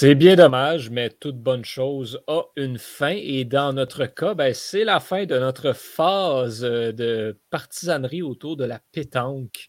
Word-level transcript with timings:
C'est 0.00 0.14
bien 0.14 0.36
dommage, 0.36 0.90
mais 0.90 1.10
toute 1.10 1.42
bonne 1.42 1.64
chose 1.64 2.20
a 2.28 2.42
une 2.54 2.78
fin. 2.78 3.16
Et 3.16 3.44
dans 3.44 3.72
notre 3.72 4.06
cas, 4.06 4.34
ben, 4.34 4.54
c'est 4.54 4.84
la 4.84 5.00
fin 5.00 5.26
de 5.26 5.36
notre 5.36 5.72
phase 5.72 6.62
euh, 6.62 6.92
de 6.92 7.36
partisanerie 7.50 8.22
autour 8.22 8.56
de 8.56 8.64
la 8.64 8.80
pétanque. 8.92 9.68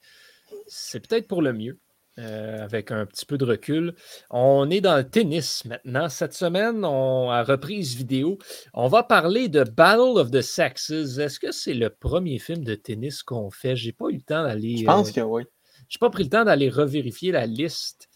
C'est 0.67 0.99
peut-être 0.99 1.27
pour 1.27 1.41
le 1.41 1.51
mieux. 1.53 1.79
Euh, 2.19 2.63
avec 2.63 2.91
un 2.91 3.07
petit 3.07 3.25
peu 3.25 3.39
de 3.39 3.45
recul. 3.45 3.95
On 4.29 4.69
est 4.69 4.81
dans 4.81 4.97
le 4.97 5.09
tennis 5.09 5.65
maintenant. 5.65 6.09
Cette 6.09 6.33
semaine, 6.33 6.85
on, 6.85 7.31
à 7.31 7.41
reprise 7.41 7.95
vidéo, 7.95 8.37
on 8.75 8.87
va 8.87 9.01
parler 9.01 9.47
de 9.47 9.63
Battle 9.63 10.19
of 10.19 10.29
the 10.29 10.41
Sexes. 10.41 11.17
Est-ce 11.17 11.39
que 11.39 11.51
c'est 11.51 11.73
le 11.73 11.89
premier 11.89 12.37
film 12.37 12.63
de 12.63 12.75
tennis 12.75 13.23
qu'on 13.23 13.49
fait? 13.49 13.75
J'ai 13.75 13.93
pas 13.93 14.09
eu 14.09 14.17
le 14.17 14.21
temps 14.21 14.43
d'aller. 14.43 14.77
Je 14.77 14.85
pense 14.85 15.09
euh, 15.09 15.13
que 15.13 15.21
oui. 15.21 15.43
J'ai 15.87 15.97
pas 15.97 16.11
pris 16.11 16.23
le 16.25 16.29
temps 16.29 16.45
d'aller 16.45 16.69
revérifier 16.69 17.31
la 17.31 17.47
liste 17.47 18.08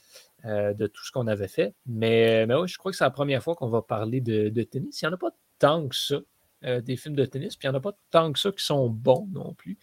euh, 0.46 0.74
de 0.74 0.88
tout 0.88 1.06
ce 1.06 1.12
qu'on 1.12 1.28
avait 1.28 1.48
fait. 1.48 1.76
Mais, 1.86 2.46
mais 2.46 2.56
oui, 2.56 2.68
je 2.68 2.78
crois 2.78 2.92
que 2.92 2.98
c'est 2.98 3.04
la 3.04 3.12
première 3.12 3.44
fois 3.44 3.56
qu'on 3.56 3.70
va 3.70 3.82
parler 3.82 4.22
de, 4.22 4.50
de 4.50 4.64
tennis. 4.64 5.02
Il 5.02 5.06
n'y 5.06 5.12
en 5.12 5.16
a 5.16 5.18
pas 5.18 5.32
tant 5.60 5.88
que 5.88 5.96
ça. 5.96 6.20
Euh, 6.66 6.80
des 6.80 6.96
films 6.96 7.16
de 7.16 7.26
tennis, 7.26 7.58
puis 7.58 7.68
il 7.68 7.72
n'y 7.72 7.76
en 7.76 7.80
a 7.80 7.82
pas 7.82 7.98
tant 8.10 8.32
que 8.32 8.40
ça 8.40 8.50
qui 8.50 8.64
sont 8.64 8.88
bons 8.88 9.28
non 9.34 9.54
plus. 9.54 9.78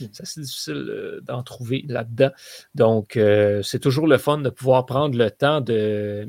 Hmm. 0.00 0.06
Ça, 0.12 0.26
c'est 0.26 0.42
difficile 0.42 0.74
euh, 0.74 1.20
d'en 1.22 1.42
trouver 1.42 1.86
là-dedans. 1.88 2.30
Donc, 2.74 3.16
euh, 3.16 3.62
c'est 3.62 3.78
toujours 3.78 4.06
le 4.06 4.18
fun 4.18 4.38
de 4.38 4.50
pouvoir 4.50 4.84
prendre 4.84 5.16
le 5.16 5.30
temps 5.30 5.62
de, 5.62 6.26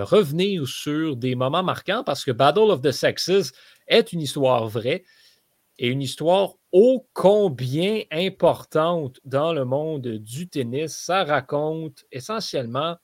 revenir 0.00 0.66
sur 0.66 1.14
des 1.14 1.34
moments 1.34 1.62
marquants 1.62 2.02
parce 2.04 2.24
que 2.24 2.30
Battle 2.30 2.70
of 2.70 2.80
the 2.80 2.90
Sexes 2.90 3.52
est 3.86 4.14
une 4.14 4.22
histoire 4.22 4.66
vraie 4.66 5.04
et 5.78 5.88
une 5.88 6.00
histoire 6.00 6.54
ô 6.72 7.06
combien 7.12 8.02
importante 8.10 9.20
dans 9.26 9.52
le 9.52 9.66
monde 9.66 10.06
du 10.06 10.48
tennis. 10.48 10.96
Ça 10.96 11.22
raconte 11.24 12.06
essentiellement 12.12 12.96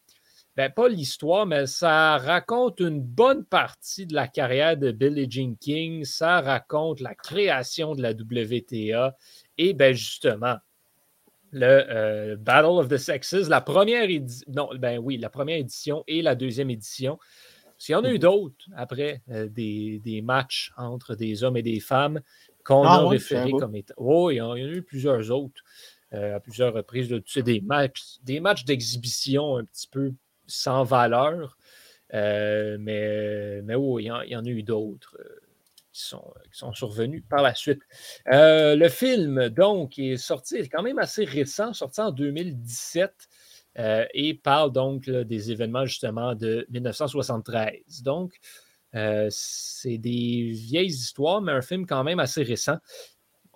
ben, 0.56 0.70
pas 0.70 0.88
l'histoire, 0.88 1.44
mais 1.44 1.66
ça 1.66 2.16
raconte 2.16 2.80
une 2.80 3.00
bonne 3.00 3.44
partie 3.44 4.06
de 4.06 4.14
la 4.14 4.26
carrière 4.26 4.76
de 4.78 4.90
Billie 4.90 5.30
Jean 5.30 5.54
King. 5.54 6.04
Ça 6.04 6.40
raconte 6.40 7.00
la 7.00 7.14
création 7.14 7.94
de 7.94 8.00
la 8.00 8.12
WTA. 8.12 9.14
Et 9.58 9.74
ben 9.74 9.94
justement, 9.94 10.56
le 11.52 11.84
euh, 11.90 12.36
Battle 12.36 12.78
of 12.78 12.88
the 12.88 12.96
Sexes, 12.96 13.48
la 13.48 13.60
première 13.60 14.08
édition, 14.08 14.46
non, 14.48 14.70
ben 14.78 14.98
oui, 14.98 15.18
la 15.18 15.28
première 15.28 15.58
édition 15.58 16.04
et 16.06 16.22
la 16.22 16.34
deuxième 16.34 16.70
édition. 16.70 17.18
S'il 17.76 17.92
y 17.92 17.96
en 17.96 18.04
a 18.04 18.10
eu 18.10 18.14
mhm. 18.14 18.20
d'autres 18.20 18.64
après, 18.74 19.22
euh, 19.30 19.48
des, 19.48 20.22
matchs 20.24 20.72
entre 20.78 21.14
des 21.14 21.44
hommes 21.44 21.58
et 21.58 21.62
des 21.62 21.80
femmes 21.80 22.20
qu'on 22.64 22.84
ah 22.84 22.94
a 22.94 23.08
référés 23.08 23.52
comme 23.52 23.76
étant. 23.76 23.94
Oh, 23.98 24.30
il 24.30 24.36
y, 24.36 24.40
en, 24.40 24.52
a 24.52 24.58
eu 24.58 24.82
plusieurs 24.82 25.30
autres 25.30 25.62
euh, 26.14 26.36
à 26.36 26.40
plusieurs 26.40 26.72
reprises. 26.72 27.08
Tu 27.08 27.22
sais, 27.26 27.42
des 27.42 27.60
matchs, 27.60 28.16
des 28.22 28.40
matchs 28.40 28.64
d'exhibition 28.64 29.58
un 29.58 29.64
petit 29.64 29.86
peu 29.86 30.14
sans 30.46 30.84
valeur. 30.84 31.56
Euh, 32.14 32.76
mais, 32.80 33.62
mais 33.62 33.74
il 33.74 34.04
y, 34.04 34.36
en 34.36 34.44
a 34.44 34.48
eu 34.48 34.62
d'autres 34.62 35.16
euh, 35.18 35.40
qui, 35.92 36.02
sont, 36.02 36.32
qui 36.52 36.58
sont 36.58 36.72
survenus 36.72 37.24
par 37.28 37.42
la 37.42 37.54
suite. 37.54 37.82
Euh, 38.32 38.76
le 38.76 38.88
film, 38.88 39.48
donc, 39.48 39.98
est 39.98 40.16
sorti, 40.16 40.56
est 40.56 40.68
quand 40.68 40.82
même 40.82 40.98
assez 40.98 41.24
récent, 41.24 41.72
sorti 41.72 42.00
en 42.00 42.12
2017. 42.12 43.12
et 44.14 44.34
parle 44.34 44.72
donc 44.72 45.10
des 45.10 45.52
événements 45.52 45.84
justement 45.84 46.34
de 46.34 46.66
1973. 46.70 48.02
Donc, 48.02 48.38
c'est 49.28 49.98
des 49.98 50.50
vieilles 50.52 50.86
histoires, 50.86 51.42
mais 51.42 51.52
un 51.52 51.62
film 51.62 51.86
quand 51.86 52.04
même 52.04 52.20
assez 52.20 52.42
récent. 52.42 52.78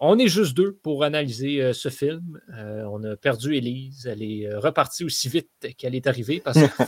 On 0.02 0.18
est 0.18 0.28
juste 0.28 0.56
deux 0.56 0.72
pour 0.72 1.04
analyser 1.04 1.60
euh, 1.60 1.74
ce 1.74 1.90
film. 1.90 2.40
Euh, 2.56 2.84
on 2.90 3.04
a 3.04 3.16
perdu 3.16 3.54
Élise. 3.54 4.06
Elle 4.06 4.22
est 4.22 4.46
euh, 4.46 4.58
repartie 4.58 5.04
aussi 5.04 5.28
vite 5.28 5.50
qu'elle 5.76 5.94
est 5.94 6.06
arrivée 6.06 6.40
parce 6.40 6.58
qu'il 6.58 6.86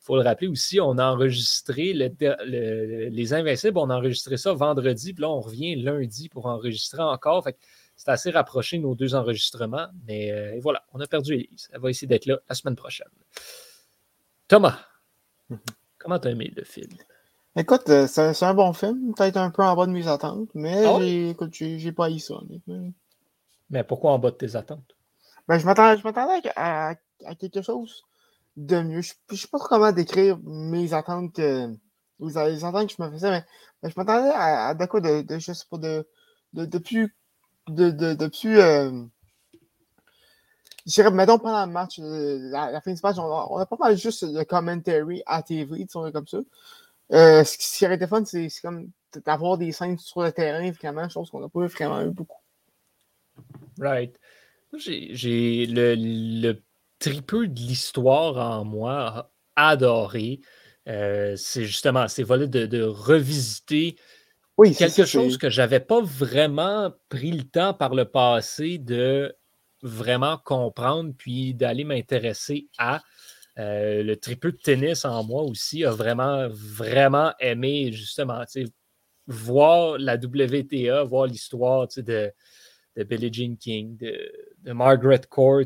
faut, 0.00 0.16
le 0.16 0.22
rappeler 0.22 0.48
aussi, 0.48 0.80
on 0.80 0.98
a 0.98 1.06
enregistré 1.06 1.92
Les 1.92 3.32
Invincibles, 3.32 3.78
on 3.78 3.90
a 3.90 3.96
enregistré 3.96 4.36
ça 4.36 4.52
vendredi, 4.54 5.12
puis 5.12 5.22
là, 5.22 5.30
on 5.30 5.40
revient 5.40 5.76
lundi 5.76 6.28
pour 6.28 6.46
enregistrer 6.46 7.00
encore. 7.00 7.46
c'est 7.94 8.10
assez 8.10 8.30
rapproché 8.30 8.78
nos 8.78 8.96
deux 8.96 9.14
enregistrements. 9.14 9.86
Mais 10.08 10.58
voilà, 10.58 10.84
on 10.92 10.98
a 10.98 11.06
perdu 11.06 11.34
Élise. 11.34 11.68
Elle 11.72 11.80
va 11.80 11.90
essayer 11.90 12.08
d'être 12.08 12.26
là 12.26 12.40
la 12.48 12.56
semaine 12.56 12.76
prochaine. 12.76 13.06
Thomas, 14.48 14.80
mm-hmm. 15.48 15.58
comment 15.98 16.18
tu 16.18 16.26
as 16.26 16.32
aimé 16.32 16.52
le 16.56 16.64
film? 16.64 16.90
Écoute, 17.58 17.88
euh, 17.88 18.06
c'est 18.06 18.44
un 18.44 18.54
bon 18.54 18.72
film, 18.72 19.14
peut-être 19.16 19.36
un 19.36 19.50
peu 19.50 19.64
en 19.64 19.74
bas 19.74 19.86
de 19.86 19.90
mes 19.90 20.06
attentes, 20.06 20.48
mais 20.54 20.86
ah 20.86 21.00
écoute, 21.02 21.52
j'ai 21.52 21.90
pas 21.90 22.08
eu 22.08 22.20
ça. 22.20 22.36
Mais 23.68 23.82
pourquoi 23.82 24.12
en 24.12 24.20
bas 24.20 24.30
de 24.30 24.36
tes 24.36 24.54
attentes? 24.54 24.94
Ben, 25.48 25.58
je 25.58 25.66
m'attendais 25.66 26.52
à, 26.54 26.94
à, 27.26 27.34
quelque 27.34 27.60
chose 27.60 28.04
de 28.56 28.80
mieux. 28.80 29.00
Je 29.00 29.12
ne 29.32 29.36
sais 29.36 29.48
pas 29.48 29.58
trop 29.58 29.66
comment 29.70 29.90
décrire 29.90 30.38
mes 30.44 30.94
attentes 30.94 31.34
que, 31.34 31.74
les 32.20 32.64
attentes 32.64 32.90
que 32.90 32.94
je 32.96 33.02
me 33.02 33.10
faisais, 33.10 33.30
mais, 33.82 33.90
je 33.90 33.94
m'attendais 33.96 34.30
à, 34.32 34.74
de 34.74 34.86
quoi 34.86 35.00
de, 35.00 35.22
de, 35.22 35.38
je 35.40 35.52
sais 35.52 35.66
pas, 35.68 35.78
de, 35.78 36.06
de, 36.52 36.64
de 36.64 36.78
plus. 36.78 37.16
De, 37.66 37.90
de, 37.90 38.14
de 38.14 38.26
plus. 38.28 38.60
Euh, 38.60 39.02
je 40.86 40.92
dirais, 40.92 41.10
mettons, 41.10 41.40
pendant 41.40 41.66
le 41.66 41.72
match, 41.72 41.98
euh, 41.98 42.38
la, 42.50 42.80
fin 42.80 42.92
du 42.92 43.00
match, 43.02 43.16
on, 43.18 43.56
a 43.56 43.66
pas 43.66 43.76
mal 43.80 43.96
juste 43.96 44.22
le 44.22 44.44
commentary 44.44 45.24
à 45.26 45.42
TV, 45.42 45.86
comme 45.92 46.28
ça. 46.28 46.38
Euh, 47.12 47.44
ce 47.44 47.56
qui 47.58 47.86
aurait 47.86 47.96
été 47.96 48.06
fun, 48.06 48.24
c'est 48.24 48.48
comme 48.62 48.90
d'avoir 49.24 49.56
des 49.56 49.72
scènes 49.72 49.98
sur 49.98 50.22
le 50.22 50.32
terrain, 50.32 50.70
vraiment, 50.72 51.08
chose 51.08 51.30
qu'on 51.30 51.40
n'a 51.40 51.48
pas 51.48 51.66
vraiment 51.66 52.02
eu 52.02 52.10
beaucoup. 52.10 52.40
Right. 53.78 54.18
J'ai 54.76 55.66
le, 55.66 55.94
le 55.96 56.62
tripeux 56.98 57.46
de 57.46 57.58
l'histoire 57.58 58.36
en 58.36 58.64
moi 58.64 59.30
adoré. 59.56 60.40
Euh, 60.88 61.36
c'est 61.36 61.64
justement 61.64 62.08
ces 62.08 62.22
volets 62.22 62.48
de, 62.48 62.66
de 62.66 62.82
revisiter 62.82 63.96
oui, 64.56 64.74
quelque 64.74 65.04
chose 65.04 65.38
que 65.38 65.50
j'avais 65.50 65.80
pas 65.80 66.00
vraiment 66.00 66.92
pris 67.08 67.30
le 67.30 67.44
temps 67.44 67.74
par 67.74 67.94
le 67.94 68.06
passé 68.06 68.78
de 68.78 69.36
vraiment 69.82 70.38
comprendre 70.38 71.12
puis 71.16 71.54
d'aller 71.54 71.84
m'intéresser 71.84 72.68
à. 72.78 73.02
Euh, 73.58 74.02
le 74.04 74.16
triple 74.16 74.52
de 74.52 74.56
tennis 74.56 75.04
en 75.04 75.24
moi 75.24 75.42
aussi 75.42 75.84
a 75.84 75.90
vraiment, 75.90 76.48
vraiment 76.50 77.32
aimé 77.40 77.92
justement 77.92 78.44
voir 79.26 79.98
la 79.98 80.14
WTA, 80.14 81.02
voir 81.02 81.26
l'histoire 81.26 81.88
de, 81.96 82.32
de 82.96 83.02
Billie 83.04 83.32
Jean 83.32 83.56
King, 83.56 83.96
de, 83.96 84.72
Margaret 84.72 85.22
Court, 85.28 85.64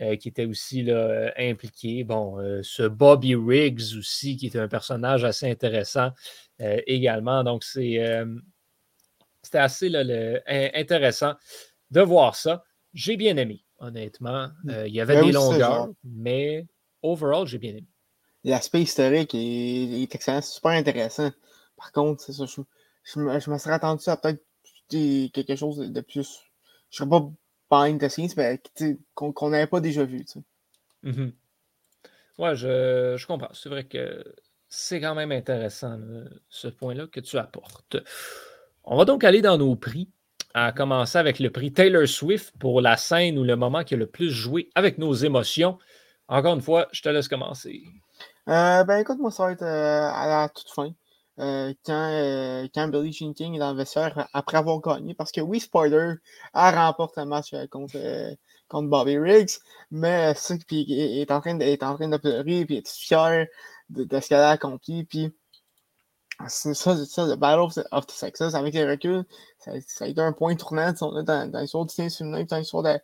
euh, 0.00 0.16
qui 0.16 0.28
était 0.28 0.44
aussi 0.44 0.82
là, 0.82 1.32
impliquée. 1.38 2.04
Bon, 2.04 2.38
euh, 2.38 2.60
ce 2.62 2.82
Bobby 2.82 3.34
Riggs 3.34 3.96
aussi, 3.96 4.36
qui 4.36 4.48
était 4.48 4.58
un 4.58 4.68
personnage 4.68 5.24
assez 5.24 5.50
intéressant 5.50 6.10
également. 6.58 7.42
Donc, 7.42 7.64
c'est, 7.64 7.98
c'était 9.42 9.58
assez 9.58 9.90
intéressant 10.74 11.32
de 11.90 12.02
voir 12.02 12.36
ça. 12.36 12.62
J'ai 12.92 13.16
bien 13.16 13.38
aimé, 13.38 13.64
honnêtement. 13.78 14.50
Mm. 14.64 14.72
Il 14.86 14.92
y 14.92 15.00
avait 15.00 15.14
ben 15.14 15.24
des 15.24 15.32
longueurs, 15.32 15.88
mais 16.04 16.66
overall, 17.02 17.46
j'ai 17.46 17.58
bien 17.58 17.70
aimé. 17.70 17.86
L'aspect 18.44 18.82
historique 18.82 19.34
est, 19.34 20.14
excellent, 20.14 20.40
c'est 20.40 20.54
super 20.54 20.72
intéressant. 20.72 21.30
Par 21.76 21.92
contre, 21.92 22.22
c'est 22.22 22.32
ça, 22.32 22.44
je, 22.46 23.20
me, 23.20 23.58
serais 23.58 23.74
attendu 23.74 24.04
à 24.08 24.16
peut-être 24.16 24.42
quelque 25.32 25.56
chose 25.56 25.78
de 25.78 26.00
plus. 26.00 26.40
Je 26.90 27.04
ne 27.04 27.08
serais 27.08 27.20
pas 27.20 27.30
behind 27.70 28.00
the 28.00 28.08
scenes, 28.08 28.30
mais 28.36 28.60
qu'on 29.14 29.50
n'avait 29.50 29.66
pas 29.66 29.80
déjà 29.80 30.04
vu. 30.04 30.24
Tu 30.24 30.38
mm-hmm. 31.04 31.32
Ouais, 32.38 32.56
je, 32.56 33.26
comprends. 33.26 33.52
C'est 33.52 33.68
vrai 33.68 33.84
que 33.84 34.24
c'est 34.68 35.00
quand 35.00 35.14
même 35.14 35.32
intéressant, 35.32 35.98
ce 36.48 36.68
point-là 36.68 37.06
que 37.06 37.20
tu 37.20 37.36
apportes. 37.36 37.98
On 38.84 38.96
va 38.96 39.04
donc 39.04 39.24
aller 39.24 39.42
dans 39.42 39.58
nos 39.58 39.76
prix, 39.76 40.08
à 40.54 40.72
commencer 40.72 41.18
avec 41.18 41.38
le 41.38 41.50
prix 41.50 41.72
Taylor 41.72 42.08
Swift 42.08 42.54
pour 42.58 42.80
la 42.80 42.96
scène 42.96 43.38
ou 43.38 43.44
le 43.44 43.56
moment 43.56 43.84
qui 43.84 43.94
a 43.94 43.96
le 43.96 44.06
plus 44.06 44.30
joué 44.30 44.70
avec 44.74 44.98
nos 44.98 45.12
émotions. 45.12 45.78
Encore 46.30 46.54
une 46.54 46.62
fois, 46.62 46.86
je 46.92 47.02
te 47.02 47.08
laisse 47.08 47.26
commencer. 47.26 47.82
Euh, 48.48 48.84
ben 48.84 48.98
écoute, 48.98 49.18
moi, 49.18 49.32
ça 49.32 49.46
va 49.46 49.52
être 49.52 49.62
euh, 49.62 50.08
à 50.14 50.28
la 50.28 50.48
toute 50.48 50.70
fin. 50.70 50.92
Euh, 51.40 51.74
quand, 51.84 52.68
quand 52.72 52.88
Billy 52.88 53.12
Jean 53.12 53.32
King 53.32 53.56
est 53.56 53.58
dans 53.58 53.72
le 53.72 53.76
vestiaire 53.76 54.28
après 54.32 54.58
avoir 54.58 54.78
gagné. 54.80 55.14
Parce 55.14 55.32
que 55.32 55.40
oui, 55.40 55.58
spoiler, 55.58 56.14
elle 56.54 56.74
remporte 56.74 57.18
un 57.18 57.24
match 57.24 57.52
contre, 57.70 57.98
contre 58.68 58.88
Bobby 58.88 59.18
Riggs, 59.18 59.58
mais 59.90 60.34
ça, 60.34 60.54
puis 60.68 60.86
est 60.92 61.32
en 61.32 61.40
train 61.40 61.56
de, 61.56 61.64
est 61.64 61.82
en 61.82 61.96
train 61.96 62.08
de 62.08 62.16
pleurer, 62.16 62.64
puis 62.64 62.76
est 62.76 62.88
fier 62.88 63.46
de, 63.88 64.20
ce 64.20 64.28
qu'elle 64.28 64.38
a 64.38 64.50
accompli. 64.50 65.04
Puis 65.04 65.34
c'est 66.46 66.74
ça, 66.74 66.96
ça, 67.06 67.26
le 67.26 67.34
Battle 67.34 67.82
of 67.90 68.06
the 68.06 68.10
Sexes, 68.12 68.54
avec 68.54 68.74
les 68.74 68.88
reculs, 68.88 69.24
ça, 69.58 69.72
a 70.04 70.06
été 70.06 70.20
un 70.20 70.32
point 70.32 70.54
tournant 70.54 70.92
dans, 70.92 71.50
dans 71.50 71.60
l'histoire 71.60 71.86
du 71.86 71.94
tennis 71.94 72.18
féminin, 72.18 72.44
dans 72.44 72.58
l'histoire 72.58 72.84
de, 72.84 73.00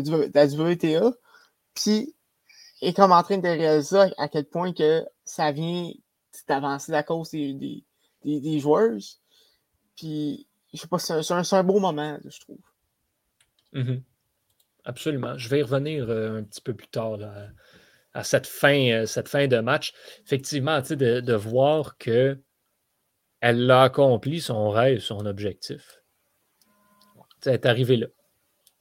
de, 0.00 0.30
la 0.32 0.46
WTA. 0.46 1.12
Puis 1.74 2.14
est 2.82 2.94
comme 2.94 3.12
en 3.12 3.22
train 3.22 3.38
de 3.38 3.48
réaliser 3.48 4.12
à 4.18 4.28
quel 4.28 4.44
point 4.44 4.72
que 4.72 5.04
ça 5.24 5.52
vient 5.52 5.90
d'avancer 6.48 6.92
la 6.92 7.02
cause 7.02 7.30
des, 7.30 7.54
des, 8.24 8.40
des, 8.40 8.58
joueurs. 8.58 8.98
Puis, 9.96 10.46
je 10.74 10.80
sais 10.80 10.88
pas, 10.88 10.98
c'est 10.98 11.54
un, 11.54 11.62
beau 11.62 11.78
moment, 11.78 12.18
je 12.24 12.40
trouve. 12.40 12.58
Mm-hmm. 13.72 14.02
Absolument. 14.84 15.38
Je 15.38 15.48
vais 15.48 15.60
y 15.60 15.62
revenir 15.62 16.10
euh, 16.10 16.38
un 16.38 16.42
petit 16.42 16.60
peu 16.60 16.74
plus 16.74 16.88
tard 16.88 17.18
à 18.14 18.24
cette, 18.24 18.46
fin, 18.46 19.06
cette 19.06 19.28
fin 19.28 19.46
de 19.46 19.58
match. 19.60 19.92
Effectivement, 20.24 20.80
de, 20.80 21.20
de 21.20 21.34
voir 21.34 21.96
que 21.98 22.38
elle 23.40 23.70
a 23.70 23.82
accompli 23.82 24.40
son 24.40 24.70
rêve, 24.70 25.00
son 25.00 25.26
objectif. 25.26 26.00
Elle 27.44 27.54
est 27.54 27.96
là. 27.96 28.06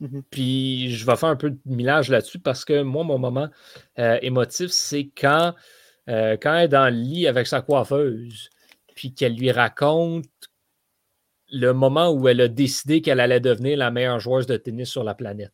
Mm-hmm. 0.02 0.22
Puis 0.32 0.96
je 0.96 1.06
vais 1.06 1.16
faire 1.16 1.30
un 1.30 1.36
peu 1.36 1.52
de 1.52 1.60
millage 1.66 2.10
là-dessus 2.10 2.40
parce 2.40 2.66
que 2.66 2.82
moi, 2.82 3.04
mon 3.04 3.20
moment 3.20 3.50
euh, 4.00 4.18
émotif, 4.22 4.72
c'est 4.72 5.10
quand, 5.16 5.54
euh, 6.10 6.38
quand 6.42 6.56
elle 6.56 6.66
est 6.66 6.70
dans 6.70 6.92
le 6.92 7.00
lit 7.00 7.28
avec 7.28 7.48
sa 7.48 7.62
coiffeuse, 7.62 8.50
puis 8.96 9.14
qu'elle 9.14 9.36
lui 9.36 9.52
raconte 9.52 10.26
le 11.52 11.74
moment 11.74 12.12
où 12.12 12.28
elle 12.28 12.42
a 12.42 12.48
décidé 12.48 13.02
qu'elle 13.02 13.20
allait 13.20 13.40
devenir 13.40 13.78
la 13.78 13.92
meilleure 13.92 14.20
joueuse 14.20 14.48
de 14.48 14.58
tennis 14.58 14.90
sur 14.90 15.04
la 15.04 15.14
planète. 15.14 15.54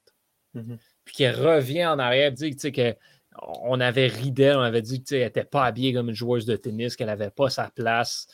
Mm-hmm. 0.56 0.78
Puis 1.04 1.16
qu'elle 1.16 1.36
revient 1.36 1.86
en 1.86 2.00
arrière, 2.00 2.32
dit 2.32 2.56
qu'on 2.56 3.80
avait 3.80 4.08
ri 4.08 4.32
d'elle, 4.32 4.58
on 4.58 4.62
avait 4.62 4.82
dit 4.82 5.04
qu'elle 5.04 5.24
n'était 5.24 5.44
pas 5.44 5.66
habillée 5.66 5.94
comme 5.94 6.10
une 6.10 6.16
joueuse 6.16 6.46
de 6.46 6.56
tennis, 6.56 6.96
qu'elle 6.96 7.08
n'avait 7.08 7.32
pas 7.32 7.50
sa 7.50 7.70
place 7.70 8.28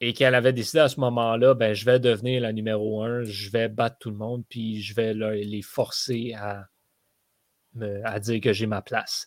et 0.00 0.14
qu'elle 0.14 0.34
avait 0.34 0.52
décidé 0.52 0.78
à 0.78 0.88
ce 0.88 0.98
moment-là, 1.00 1.54
ben, 1.54 1.74
je 1.74 1.84
vais 1.84 2.00
devenir 2.00 2.40
la 2.40 2.52
numéro 2.52 3.02
un, 3.02 3.22
je 3.24 3.50
vais 3.50 3.68
battre 3.68 3.98
tout 3.98 4.10
le 4.10 4.16
monde, 4.16 4.44
puis 4.48 4.80
je 4.80 4.94
vais 4.94 5.12
les 5.14 5.62
forcer 5.62 6.32
à, 6.34 6.66
à 8.04 8.20
dire 8.20 8.40
que 8.40 8.52
j'ai 8.52 8.66
ma 8.66 8.82
place. 8.82 9.26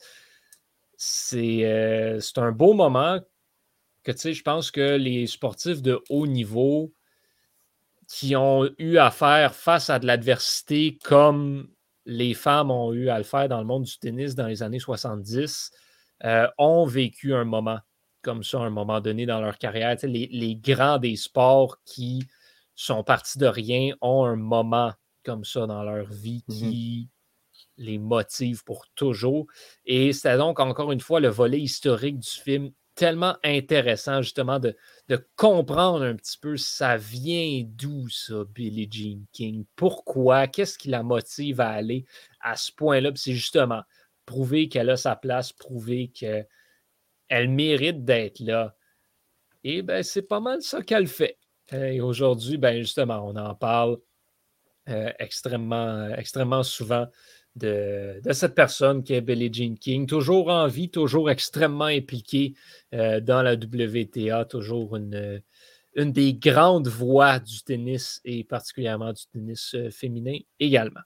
Euh, 1.33 2.19
c'est 2.19 2.37
un 2.39 2.51
beau 2.51 2.73
moment 2.73 3.19
que, 4.03 4.11
tu 4.11 4.17
sais, 4.17 4.33
je 4.33 4.43
pense 4.43 4.71
que 4.71 4.97
les 4.97 5.27
sportifs 5.27 5.81
de 5.81 6.01
haut 6.09 6.27
niveau 6.27 6.93
qui 8.07 8.35
ont 8.35 8.69
eu 8.77 8.97
à 8.97 9.11
faire 9.11 9.55
face 9.55 9.89
à 9.89 9.99
de 9.99 10.05
l'adversité 10.05 10.97
comme 11.03 11.69
les 12.05 12.33
femmes 12.33 12.69
ont 12.69 12.93
eu 12.93 13.09
à 13.09 13.17
le 13.17 13.23
faire 13.23 13.47
dans 13.47 13.59
le 13.59 13.65
monde 13.65 13.83
du 13.83 13.97
tennis 13.97 14.35
dans 14.35 14.47
les 14.47 14.61
années 14.61 14.79
70, 14.79 15.71
euh, 16.25 16.47
ont 16.57 16.85
vécu 16.85 17.33
un 17.33 17.45
moment 17.45 17.79
comme 18.23 18.43
ça 18.43 18.59
à 18.59 18.63
un 18.63 18.69
moment 18.69 19.01
donné 19.01 19.25
dans 19.25 19.41
leur 19.41 19.57
carrière. 19.57 19.95
Les, 20.03 20.55
grands 20.55 20.97
des 20.97 21.15
sports 21.15 21.77
qui 21.85 22.23
sont 22.75 23.03
partis 23.03 23.37
de 23.37 23.45
rien 23.45 23.93
ont 24.01 24.25
un 24.25 24.35
moment 24.35 24.93
comme 25.23 25.45
ça 25.45 25.67
dans 25.67 25.83
leur 25.83 26.07
vie 26.11 26.43
mmh 26.47 26.53
qui 26.53 27.09
les 27.77 27.97
motive 27.97 28.63
pour 28.63 28.87
toujours. 28.95 29.47
Et 29.85 30.13
c'était 30.13 30.37
donc 30.37 30.59
encore 30.59 30.91
une 30.91 30.99
fois 30.99 31.19
le 31.19 31.29
volet 31.29 31.59
historique 31.59 32.19
du 32.19 32.29
film 32.29 32.71
tellement 32.95 33.35
intéressant 33.43 34.21
justement 34.21 34.59
de, 34.59 34.75
de 35.09 35.27
comprendre 35.35 36.03
un 36.03 36.15
petit 36.15 36.37
peu 36.37 36.57
ça 36.57 36.97
vient 36.97 37.63
d'où 37.65 38.07
ça, 38.09 38.43
Billie 38.53 38.87
Jean 38.91 39.25
King? 39.31 39.65
Pourquoi? 39.75 40.47
Qu'est-ce 40.47 40.77
qui 40.77 40.89
la 40.89 41.01
motive 41.01 41.61
à 41.61 41.69
aller 41.69 42.05
à 42.39 42.55
ce 42.55 42.71
point-là? 42.71 43.11
C'est 43.15 43.33
justement 43.33 43.81
prouver 44.25 44.69
qu'elle 44.69 44.89
a 44.89 44.97
sa 44.97 45.15
place, 45.15 45.51
prouver 45.51 46.11
que 46.19 46.45
elle 47.29 47.49
mérite 47.49 48.03
d'être 48.03 48.39
là. 48.39 48.75
Et 49.63 49.81
ben, 49.81 50.03
c'est 50.03 50.23
pas 50.23 50.39
mal 50.39 50.61
ça 50.61 50.81
qu'elle 50.81 51.07
fait. 51.07 51.37
Et 51.71 52.01
aujourd'hui, 52.01 52.57
ben, 52.57 52.79
justement, 52.79 53.25
on 53.25 53.35
en 53.35 53.55
parle 53.55 53.97
euh, 54.89 55.11
extrêmement, 55.19 56.09
extrêmement 56.09 56.63
souvent 56.63 57.07
de, 57.55 58.19
cette 58.31 58.53
personne 58.53 59.03
qui 59.03 59.13
est 59.13 59.21
Billie 59.21 59.53
Jean 59.53 59.75
King, 59.75 60.07
toujours 60.07 60.49
en 60.49 60.67
vie, 60.67 60.89
toujours 60.89 61.29
extrêmement 61.29 61.85
impliquée 61.85 62.53
euh, 62.93 63.21
dans 63.21 63.41
la 63.41 63.53
WTA, 63.53 64.43
toujours 64.45 64.97
une, 64.97 65.41
des 65.95 66.33
grandes 66.33 66.89
voix 66.89 67.39
du 67.39 67.63
tennis 67.63 68.19
et 68.25 68.43
particulièrement 68.43 69.13
du 69.13 69.25
tennis 69.31 69.73
euh, 69.75 69.89
féminin 69.89 70.37
également. 70.59 71.01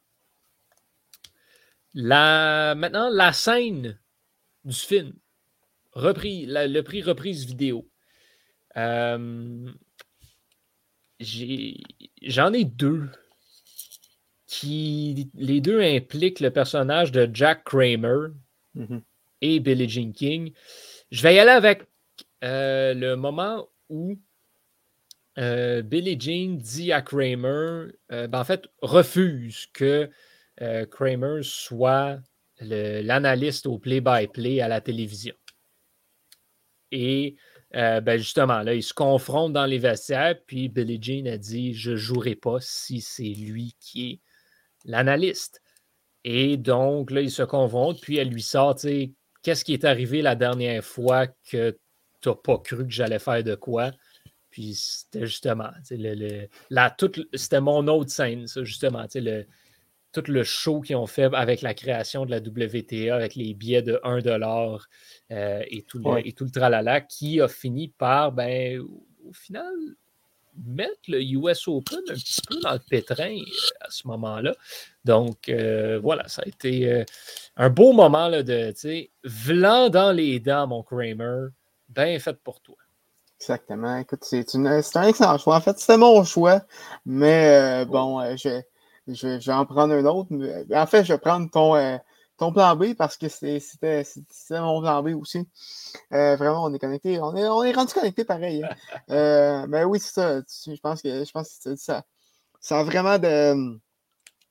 Maintenant, 1.94 3.10
la 3.12 3.34
scène 3.34 4.00
du 4.64 4.76
film 4.76 5.14
repris, 5.98 6.46
le 6.48 6.82
prix 6.82 7.02
reprise 7.02 7.46
vidéo. 7.46 7.90
Euh, 8.78 9.70
j'en 11.20 12.54
ai, 12.54 12.64
deux 12.64 13.10
qui 14.46 15.30
les 15.34 15.60
deux 15.60 15.82
impliquent 15.82 16.40
le 16.40 16.52
personnage 16.52 17.12
de 17.12 17.30
Jack 17.34 17.64
Kramer 17.66 18.30
mm-hmm. 18.76 19.02
et 19.42 19.60
Billie 19.60 19.90
Jean 19.90 20.14
King. 20.14 20.54
Je 21.12 21.24
vais 21.24 21.36
y 21.36 21.40
aller 21.40 21.52
avec 21.52 21.84
euh, 22.44 22.94
le 22.94 23.16
moment 23.16 23.68
où 23.90 24.18
euh, 25.38 25.82
Billie 25.82 26.20
Jean 26.20 26.58
dit 26.58 26.94
à 26.94 27.02
Kramer, 27.02 27.92
ben, 28.10 28.34
en 28.34 28.44
fait, 28.44 28.68
refuse 28.82 29.68
que 29.74 30.10
Kramer 30.90 31.42
soit 31.44 32.20
l'analyste 32.60 33.68
au 33.68 33.78
play-by-play 33.78 34.62
à 34.62 34.68
la 34.68 34.82
télévision. 34.82 35.36
Et 36.92 37.36
euh, 37.76 38.00
ben 38.00 38.18
justement, 38.18 38.62
là, 38.62 38.74
ils 38.74 38.84
se 38.84 38.94
confrontent 38.94 39.54
dans 39.54 39.66
les 39.66 39.78
vestiaires, 39.78 40.36
puis 40.46 40.70
Billie 40.70 41.00
Jean 41.02 41.28
a 41.28 41.38
dit 41.38 41.74
Je 41.74 41.92
ne 41.92 41.96
jouerai 41.98 42.36
pas 42.36 42.58
si 42.62 43.02
c'est 43.02 43.24
lui 43.24 43.76
qui 43.80 44.12
est 44.12 44.20
l'analyste. 44.86 45.62
Et 46.24 46.58
donc, 46.58 47.12
là, 47.12 47.22
ils 47.22 47.32
se 47.32 47.44
confrontent, 47.44 48.02
puis 48.02 48.18
elle 48.18 48.30
lui 48.30 48.42
sort 48.42 48.78
Qu'est-ce 49.44 49.64
qui 49.64 49.74
est 49.74 49.86
arrivé 49.86 50.22
la 50.22 50.36
dernière 50.36 50.84
fois 50.84 51.28
que 51.28 51.78
tu 52.22 52.30
n'as 52.30 52.36
pas 52.36 52.58
cru 52.58 52.86
que 52.86 52.92
j'allais 52.92 53.20
faire 53.20 53.44
de 53.44 53.56
quoi 53.56 53.92
Puis 54.50 54.76
c'était 54.76 55.26
justement, 55.26 55.70
le, 55.90 56.48
c'était 57.34 57.62
mon 57.62 57.88
autre 57.88 58.12
scène, 58.12 58.48
ça, 58.48 58.64
justement, 58.64 59.06
le, 59.16 59.46
tout 60.22 60.32
le 60.32 60.44
show 60.44 60.82
qu'ils 60.82 60.96
ont 60.96 61.06
fait 61.06 61.30
avec 61.34 61.62
la 61.62 61.74
création 61.74 62.26
de 62.26 62.32
la 62.32 62.38
WTA, 62.38 63.16
avec 63.16 63.36
les 63.36 63.54
billets 63.54 63.82
de 63.84 64.00
1 64.04 64.20
euh, 65.32 65.64
et, 65.70 65.84
tout 65.84 66.00
le, 66.00 66.28
et 66.28 66.34
tout 66.34 66.46
le 66.46 66.50
tralala, 66.50 67.02
qui 67.02 67.40
a 67.40 67.48
fini 67.48 67.90
par, 67.90 68.32
ben, 68.32 68.80
au 68.80 69.34
final, 69.34 69.72
mettre 70.66 71.00
le 71.08 71.22
US 71.22 71.68
Open 71.68 72.00
un 72.10 72.14
petit 72.14 72.42
peu 72.48 72.60
dans 72.62 72.74
le 72.74 72.80
pétrin 72.80 73.36
euh, 73.36 73.76
à 73.82 73.92
ce 73.92 74.08
moment-là. 74.08 74.56
Donc, 75.06 75.50
euh, 75.50 76.00
voilà, 76.02 76.28
ça 76.28 76.42
a 76.44 76.48
été 76.48 77.04
un 77.56 77.70
beau 77.70 77.94
moment 77.94 78.28
là, 78.28 78.42
de, 78.42 78.72
tu 78.72 78.80
sais, 78.80 79.12
vlan 79.24 79.90
dans 79.90 80.12
les 80.12 80.40
dents, 80.40 80.66
mon 80.66 80.82
Kramer, 80.82 81.50
bien 81.90 82.18
fait 82.18 82.42
pour 82.42 82.60
toi. 82.62 82.76
Exactement. 83.40 83.98
Écoute, 83.98 84.24
c'est 84.24 84.56
un 84.56 85.08
excellent 85.08 85.38
choix. 85.38 85.58
En 85.58 85.62
fait, 85.62 85.78
c'était 85.78 85.98
mon 85.98 86.24
choix, 86.24 86.64
mais 87.06 87.86
bon, 87.86 88.36
je 88.36 88.64
je, 89.08 89.46
vais 89.46 89.54
en 89.54 89.66
prendre 89.66 89.94
un 89.94 90.06
autre. 90.06 90.30
en 90.74 90.86
fait, 90.86 91.04
je 91.04 91.14
vais 91.14 91.20
prendre 91.20 91.50
ton, 91.50 91.76
euh, 91.76 91.98
ton 92.38 92.52
plan 92.52 92.76
B 92.76 92.94
parce 92.94 93.18
que 93.18 93.28
c'était 93.30 93.62
mon 94.52 94.82
plan 94.82 95.02
B 95.02 95.10
aussi. 95.16 95.48
Euh, 96.14 96.36
vraiment, 96.36 96.66
on 96.66 96.74
est 96.74 96.80
connecté. 96.80 97.20
On 97.20 97.36
est, 97.36 97.48
on 97.48 97.64
est 97.64 97.72
rendu 97.72 97.94
connecté 97.94 98.26
pareil. 98.26 98.64
Hein. 98.64 98.76
Euh, 99.10 99.66
mais 99.70 99.84
oui, 99.86 100.00
c'est 100.00 100.14
ça. 100.14 100.40
Je 100.42 100.80
pense 100.82 101.02
que 101.02 101.24
je 101.24 101.32
pense 101.32 101.60
que 101.64 101.76
ça. 101.76 102.04
Ça 102.60 102.80
a 102.80 102.84
vraiment 102.84 103.18
de. 103.18 103.80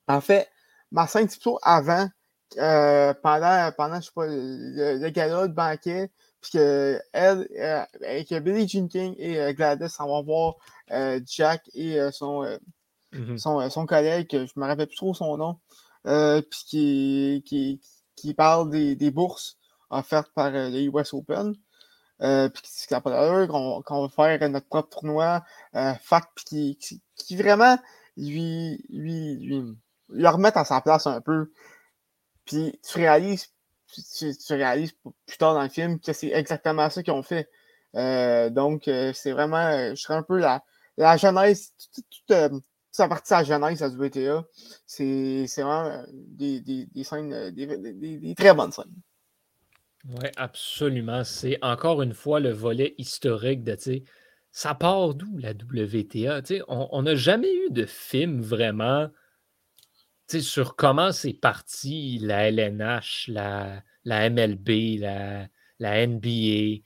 En 0.07 0.21
fait, 0.21 0.49
ma 0.91 1.05
scène 1.05 1.27
plutôt 1.27 1.59
avant, 1.61 2.07
pendant, 2.55 3.71
pendant, 3.77 4.01
je 4.01 4.05
sais 4.05 4.11
pas, 4.15 4.25
le, 4.25 5.09
gala 5.09 5.47
de 5.47 5.53
banquet, 5.53 6.09
puis 6.41 6.51
que 6.53 6.99
elle, 7.13 7.47
que 8.25 8.39
Billie 8.39 8.67
Jean 8.67 8.87
King 8.87 9.15
et 9.17 9.53
Gladys 9.53 9.89
s'en 9.89 10.07
vont 10.07 10.23
voir 10.23 10.55
Jack 11.25 11.69
et 11.73 11.99
son 12.11 12.57
Mmh 13.17 13.37
euh, 13.47 13.69
son, 13.69 13.85
collègue, 13.85 14.27
je 14.31 14.37
ne 14.37 14.61
me 14.61 14.67
rappelle 14.67 14.87
plus 14.87 14.95
trop 14.95 15.13
son 15.13 15.37
nom, 15.37 15.59
euh, 16.05 16.41
puis 16.41 17.43
qui, 17.43 17.81
qui, 18.15 18.33
parle 18.33 18.69
des, 18.69 19.11
bourses 19.11 19.57
offertes 19.89 20.31
par 20.35 20.53
euh, 20.53 20.69
les 20.69 20.85
US 20.85 21.13
Open. 21.13 21.55
Euh, 22.21 22.49
puis 22.49 22.63
qui 22.63 22.87
qu'on 22.87 23.81
qu'on 23.83 24.07
va 24.07 24.09
faire 24.09 24.49
notre 24.49 24.67
propre 24.67 24.89
tournoi 24.89 25.43
puis 25.71 26.75
qui, 26.79 27.01
qui, 27.15 27.35
vraiment 27.35 27.77
lui, 28.17 28.83
lui, 28.89 29.35
lui, 29.35 29.77
lui 30.09 30.27
remettre 30.27 30.57
à 30.57 30.65
sa 30.65 30.81
place 30.81 31.05
un 31.05 31.21
peu. 31.21 31.51
Puis 32.45 32.79
tu 32.87 32.97
réalises, 32.97 33.49
tu, 34.17 34.33
réalises 34.49 34.93
plus 35.27 35.37
tard 35.37 35.53
dans 35.53 35.61
le 35.61 35.69
film 35.69 35.99
que 35.99 36.13
c'est 36.13 36.31
exactement 36.31 36.89
ça 36.89 37.03
qu'ils 37.03 37.13
ont 37.13 37.23
fait. 37.23 37.49
donc, 37.93 38.83
c'est 38.85 39.31
vraiment, 39.31 39.89
je 39.91 40.01
serais 40.01 40.15
un 40.15 40.23
peu 40.23 40.39
la, 40.39 40.63
la 40.97 41.17
genèse, 41.17 41.71
tout, 41.93 42.63
ça 42.97 43.07
partie 43.07 43.29
sa 43.29 43.43
jeunesse 43.43 43.81
à 43.83 43.89
WTA. 43.89 44.43
C'est 44.87 45.45
vraiment 45.57 45.85
euh, 45.85 46.03
des, 46.11 46.61
des, 46.61 47.03
scènes, 47.03 47.31
euh, 47.31 47.51
des, 47.51 48.33
très 48.35 48.55
bonnes 48.55 48.71
scènes. 48.71 48.85
Oui, 50.05 50.29
absolument. 50.35 51.23
C'est 51.23 51.59
encore 51.61 52.01
une 52.01 52.13
fois 52.13 52.39
le 52.39 52.51
volet 52.51 52.95
historique 52.97 53.63
de, 53.63 53.75
tu 53.75 54.03
ça 54.51 54.73
part 54.73 55.13
d'où 55.13 55.37
la 55.37 55.51
WTA? 55.51 56.41
on 56.67 57.01
n'a 57.03 57.15
jamais 57.15 57.53
eu 57.53 57.69
de 57.69 57.85
film 57.85 58.41
vraiment 58.41 59.09
sur 60.27 60.75
comment 60.75 61.11
c'est 61.11 61.33
parti 61.33 62.17
la 62.19 62.49
LNH, 62.49 63.27
la, 63.27 63.83
la 64.05 64.29
MLB, 64.29 64.99
la, 64.99 65.47
la 65.77 66.07
NBA. 66.07 66.81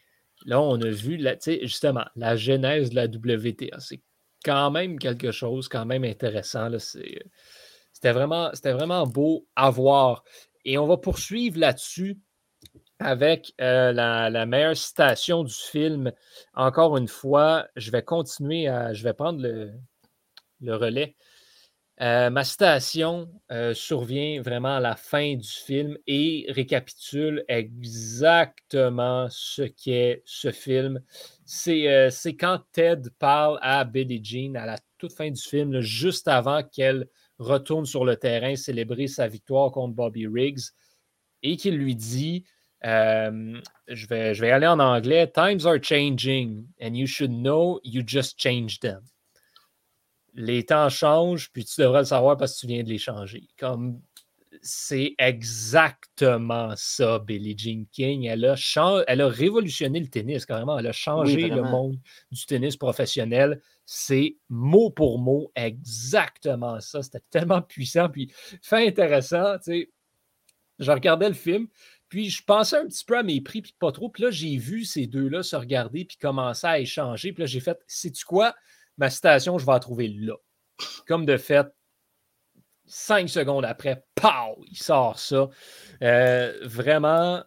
Là, 0.45 0.59
on 0.59 0.81
a 0.81 0.89
vu 0.89 1.15
la, 1.15 1.37
justement 1.61 2.05
la 2.17 2.35
genèse 2.35 2.89
de 2.89 2.95
la 2.95 3.05
WTA. 3.05 3.79
C'est 3.79 4.01
quand 4.43 4.71
même 4.71 4.99
quelque 4.99 5.31
chose, 5.31 5.67
quand 5.67 5.85
même 5.85 6.03
intéressant. 6.03 6.69
C'était 6.79 8.11
vraiment, 8.11 9.07
beau 9.07 9.47
à 9.55 9.69
voir. 9.69 10.23
Et 10.65 10.77
on 10.77 10.87
va 10.87 10.97
poursuivre 10.97 11.59
là-dessus 11.59 12.19
avec 12.99 13.53
la, 13.57 14.45
meilleure 14.45 14.77
citation 14.77 15.43
du 15.43 15.53
film. 15.53 16.11
Encore 16.53 16.97
une 16.97 17.07
fois, 17.07 17.67
je 17.75 17.91
vais 17.91 18.03
continuer 18.03 18.67
à. 18.67 18.93
Je 18.93 19.03
vais 19.03 19.13
prendre 19.13 19.41
le 19.41 20.75
relais. 20.75 21.15
Euh, 22.01 22.31
ma 22.31 22.43
citation 22.43 23.29
euh, 23.51 23.75
survient 23.75 24.41
vraiment 24.41 24.77
à 24.77 24.79
la 24.79 24.95
fin 24.95 25.35
du 25.35 25.47
film 25.47 25.95
et 26.07 26.47
récapitule 26.49 27.45
exactement 27.47 29.27
ce 29.29 29.61
qu'est 29.61 30.23
ce 30.25 30.51
film. 30.51 30.99
Euh, 31.67 32.09
c'est 32.09 32.35
quand 32.35 32.61
Ted 32.71 33.07
parle 33.19 33.59
à 33.61 33.83
Billie 33.83 34.23
Jean 34.23 34.55
à 34.55 34.65
la 34.65 34.79
toute 34.97 35.13
fin 35.13 35.29
du 35.29 35.39
film, 35.39 35.79
juste 35.81 36.27
avant 36.27 36.63
qu'elle 36.63 37.07
retourne 37.37 37.85
sur 37.85 38.03
le 38.03 38.15
terrain 38.15 38.55
célébrer 38.55 39.05
sa 39.05 39.27
victoire 39.27 39.71
contre 39.71 39.93
Bobby 39.93 40.25
Riggs 40.25 40.71
et 41.43 41.55
qu'il 41.55 41.77
lui 41.77 41.95
dit 41.95 42.45
je, 42.83 44.07
vais, 44.07 44.33
je 44.33 44.41
vais 44.41 44.49
aller 44.49 44.65
en 44.65 44.79
anglais 44.79 45.27
Times 45.27 45.67
are 45.67 45.77
changing 45.79 46.65
and 46.81 46.95
you 46.95 47.05
should 47.05 47.31
know 47.31 47.79
you 47.83 48.01
just 48.03 48.39
changed 48.39 48.81
them 48.81 49.01
les 50.33 50.65
temps 50.65 50.89
changent, 50.89 51.51
puis 51.51 51.65
tu 51.65 51.81
devrais 51.81 51.99
le 51.99 52.05
savoir 52.05 52.37
parce 52.37 52.55
que 52.55 52.61
tu 52.61 52.67
viens 52.67 52.83
de 52.83 52.89
les 52.89 52.97
changer. 52.97 53.47
Comme 53.57 54.01
c'est 54.61 55.15
exactement 55.17 56.73
ça, 56.75 57.19
Billie 57.19 57.57
Jean 57.57 57.85
King. 57.91 58.25
Elle 58.25 58.45
a, 58.45 58.55
elle 59.07 59.21
a 59.21 59.27
révolutionné 59.27 59.99
le 59.99 60.07
tennis, 60.07 60.45
carrément. 60.45 60.77
Elle 60.77 60.87
a 60.87 60.91
changé 60.91 61.47
le 61.47 61.63
monde 61.63 61.97
du 62.31 62.45
tennis 62.45 62.77
professionnel. 62.77 63.61
C'est 63.85 64.37
mot 64.49 64.89
pour 64.89 65.19
mot 65.19 65.51
exactement 65.55 66.79
ça. 66.79 67.01
C'était 67.01 67.21
tellement 67.29 67.61
puissant. 67.61 68.09
Puis, 68.09 68.31
fait 68.61 68.87
intéressant, 68.87 69.57
tu 69.57 69.63
sais. 69.63 69.91
Je 70.79 70.91
regardais 70.91 71.27
le 71.27 71.35
film, 71.35 71.67
puis 72.09 72.31
je 72.31 72.43
pensais 72.43 72.75
un 72.75 72.87
petit 72.87 73.05
peu 73.05 73.15
à 73.15 73.21
mes 73.21 73.39
prix, 73.39 73.61
puis 73.61 73.75
pas 73.77 73.91
trop. 73.91 74.09
Puis 74.09 74.23
là, 74.23 74.31
j'ai 74.31 74.57
vu 74.57 74.83
ces 74.83 75.05
deux-là 75.05 75.43
se 75.43 75.55
regarder, 75.55 76.05
puis 76.05 76.17
commencer 76.17 76.65
à 76.65 76.79
échanger. 76.79 77.33
Puis 77.33 77.41
là, 77.41 77.45
j'ai 77.45 77.59
fait, 77.59 77.77
sais-tu 77.85 78.25
quoi? 78.25 78.55
Ma 79.01 79.09
citation, 79.09 79.57
je 79.57 79.65
vais 79.65 79.71
la 79.71 79.79
trouver 79.79 80.07
là. 80.07 80.35
Comme 81.07 81.25
de 81.25 81.35
fait, 81.35 81.65
cinq 82.85 83.29
secondes 83.29 83.65
après, 83.65 84.05
pow, 84.13 84.63
il 84.69 84.77
sort 84.77 85.17
ça. 85.17 85.49
Euh, 86.03 86.59
vraiment, 86.61 87.43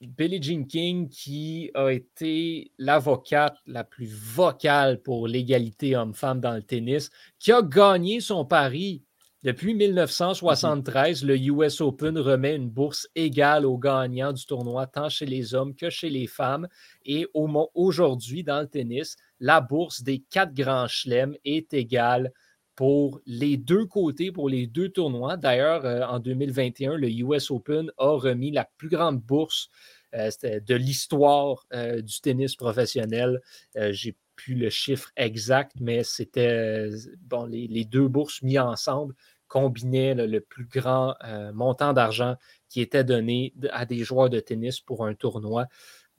Billie 0.00 0.40
Jean 0.40 0.64
King, 0.64 1.08
qui 1.08 1.72
a 1.74 1.90
été 1.90 2.70
l'avocate 2.78 3.56
la 3.66 3.82
plus 3.82 4.06
vocale 4.06 5.02
pour 5.02 5.26
l'égalité 5.26 5.96
homme-femme 5.96 6.40
dans 6.40 6.54
le 6.54 6.62
tennis, 6.62 7.10
qui 7.40 7.50
a 7.50 7.60
gagné 7.60 8.20
son 8.20 8.44
pari. 8.44 9.02
Depuis 9.42 9.74
1973, 9.74 11.24
le 11.24 11.36
US 11.36 11.80
Open 11.80 12.16
remet 12.16 12.54
une 12.54 12.70
bourse 12.70 13.08
égale 13.16 13.66
aux 13.66 13.76
gagnants 13.76 14.32
du 14.32 14.46
tournoi, 14.46 14.86
tant 14.86 15.08
chez 15.08 15.26
les 15.26 15.54
hommes 15.54 15.74
que 15.74 15.90
chez 15.90 16.10
les 16.10 16.28
femmes. 16.28 16.68
Et 17.04 17.26
aujourd'hui, 17.34 18.42
dans 18.44 18.60
le 18.60 18.68
tennis, 18.68 19.16
la 19.44 19.60
bourse 19.60 20.02
des 20.02 20.20
quatre 20.30 20.54
grands 20.54 20.88
chelems 20.88 21.36
est 21.44 21.74
égale 21.74 22.32
pour 22.76 23.20
les 23.26 23.58
deux 23.58 23.84
côtés, 23.84 24.32
pour 24.32 24.48
les 24.48 24.66
deux 24.66 24.88
tournois. 24.88 25.36
D'ailleurs, 25.36 25.84
euh, 25.84 26.00
en 26.06 26.18
2021, 26.18 26.96
le 26.96 27.10
US 27.10 27.50
Open 27.50 27.92
a 27.98 28.16
remis 28.16 28.52
la 28.52 28.66
plus 28.78 28.88
grande 28.88 29.20
bourse 29.20 29.68
euh, 30.14 30.30
de 30.42 30.74
l'histoire 30.74 31.66
euh, 31.74 32.00
du 32.00 32.22
tennis 32.22 32.56
professionnel. 32.56 33.42
J'ai 33.90 34.16
plus 34.34 34.54
le 34.54 34.70
chiffre 34.70 35.10
exact, 35.14 35.72
mais 35.78 36.04
c'était 36.04 36.88
bon, 37.20 37.44
les, 37.44 37.84
deux 37.84 38.08
bourses 38.08 38.40
mises 38.40 38.60
ensemble 38.60 39.14
combinaient 39.46 40.14
le 40.14 40.40
plus 40.40 40.64
grand 40.64 41.14
montant 41.52 41.92
d'argent 41.92 42.36
qui 42.70 42.80
était 42.80 43.04
donné 43.04 43.52
à 43.70 43.84
des 43.84 44.04
joueurs 44.04 44.30
de 44.30 44.40
tennis 44.40 44.80
pour 44.80 45.04
un 45.06 45.14
tournoi. 45.14 45.66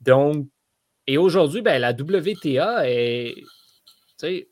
Donc, 0.00 0.46
et 1.06 1.18
aujourd'hui, 1.18 1.62
ben, 1.62 1.78
la 1.78 1.90
WTA 1.90 2.88
est, 2.88 3.34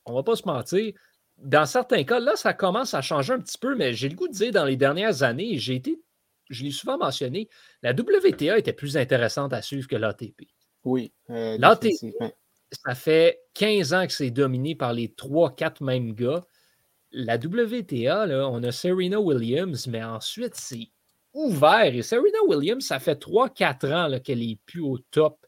on 0.04 0.12
ne 0.12 0.16
va 0.16 0.23
pas 0.23 0.37
se 0.37 0.46
mentir, 0.46 0.92
dans 1.38 1.66
certains 1.66 2.04
cas, 2.04 2.20
là, 2.20 2.37
ça 2.37 2.52
commence 2.52 2.94
à 2.94 3.02
changer 3.02 3.32
un 3.32 3.40
petit 3.40 3.58
peu, 3.58 3.75
mais 3.75 3.92
j'ai 3.92 4.08
le 4.08 4.14
goût 4.14 4.28
de 4.28 4.32
dire 4.32 4.52
dans 4.52 4.64
les 4.64 4.76
dernières 4.76 5.23
années, 5.23 5.58
j'ai 5.58 5.75
été, 5.75 6.00
je 6.49 6.64
l'ai 6.64 6.70
souvent 6.70 6.96
mentionné, 6.96 7.49
la 7.82 7.90
WTA 7.90 8.58
était 8.58 8.73
plus 8.73 8.96
intéressante 8.96 9.52
à 9.52 9.62
suivre 9.62 9.88
que 9.88 9.96
l'ATP. 9.96 10.49
Oui. 10.84 11.12
Euh, 11.30 11.56
L'ATP, 11.58 12.14
ça 12.70 12.94
fait 12.94 13.40
15 13.54 13.94
ans 13.94 14.06
que 14.06 14.12
c'est 14.12 14.30
dominé 14.30 14.75
par 14.75 14.92
les 14.92 15.08
3-4 15.08 15.82
mêmes 15.82 16.12
gars. 16.14 16.44
La 17.11 17.37
WTA, 17.37 18.26
là, 18.26 18.49
on 18.49 18.62
a 18.62 18.73
Serena 18.73 19.20
Williams, 19.20 19.87
mais 19.87 20.02
ensuite, 20.02 20.54
c'est 20.54 20.88
ouvert. 21.32 21.94
Et 21.94 22.02
Serena 22.02 22.38
Williams, 22.46 22.84
ça 22.84 22.99
fait 22.99 23.20
3-4 23.20 23.92
ans 23.92 24.20
qu'elle 24.20 24.42
est 24.42 24.58
plus 24.66 24.80
au 24.80 24.99
top 24.99 25.38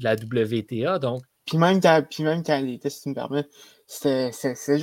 de 0.00 0.04
la 0.04 0.14
WTA. 0.14 0.98
Donc... 0.98 1.22
Puis 1.46 1.58
même 1.58 1.80
quand, 1.80 2.02
puis 2.08 2.22
même 2.22 2.42
quand 2.42 2.54
elle 2.54 2.70
était, 2.70 2.90
si 2.90 3.02
tu 3.02 3.08
me 3.10 3.14
permets, 3.14 3.44
c'était 3.86 4.30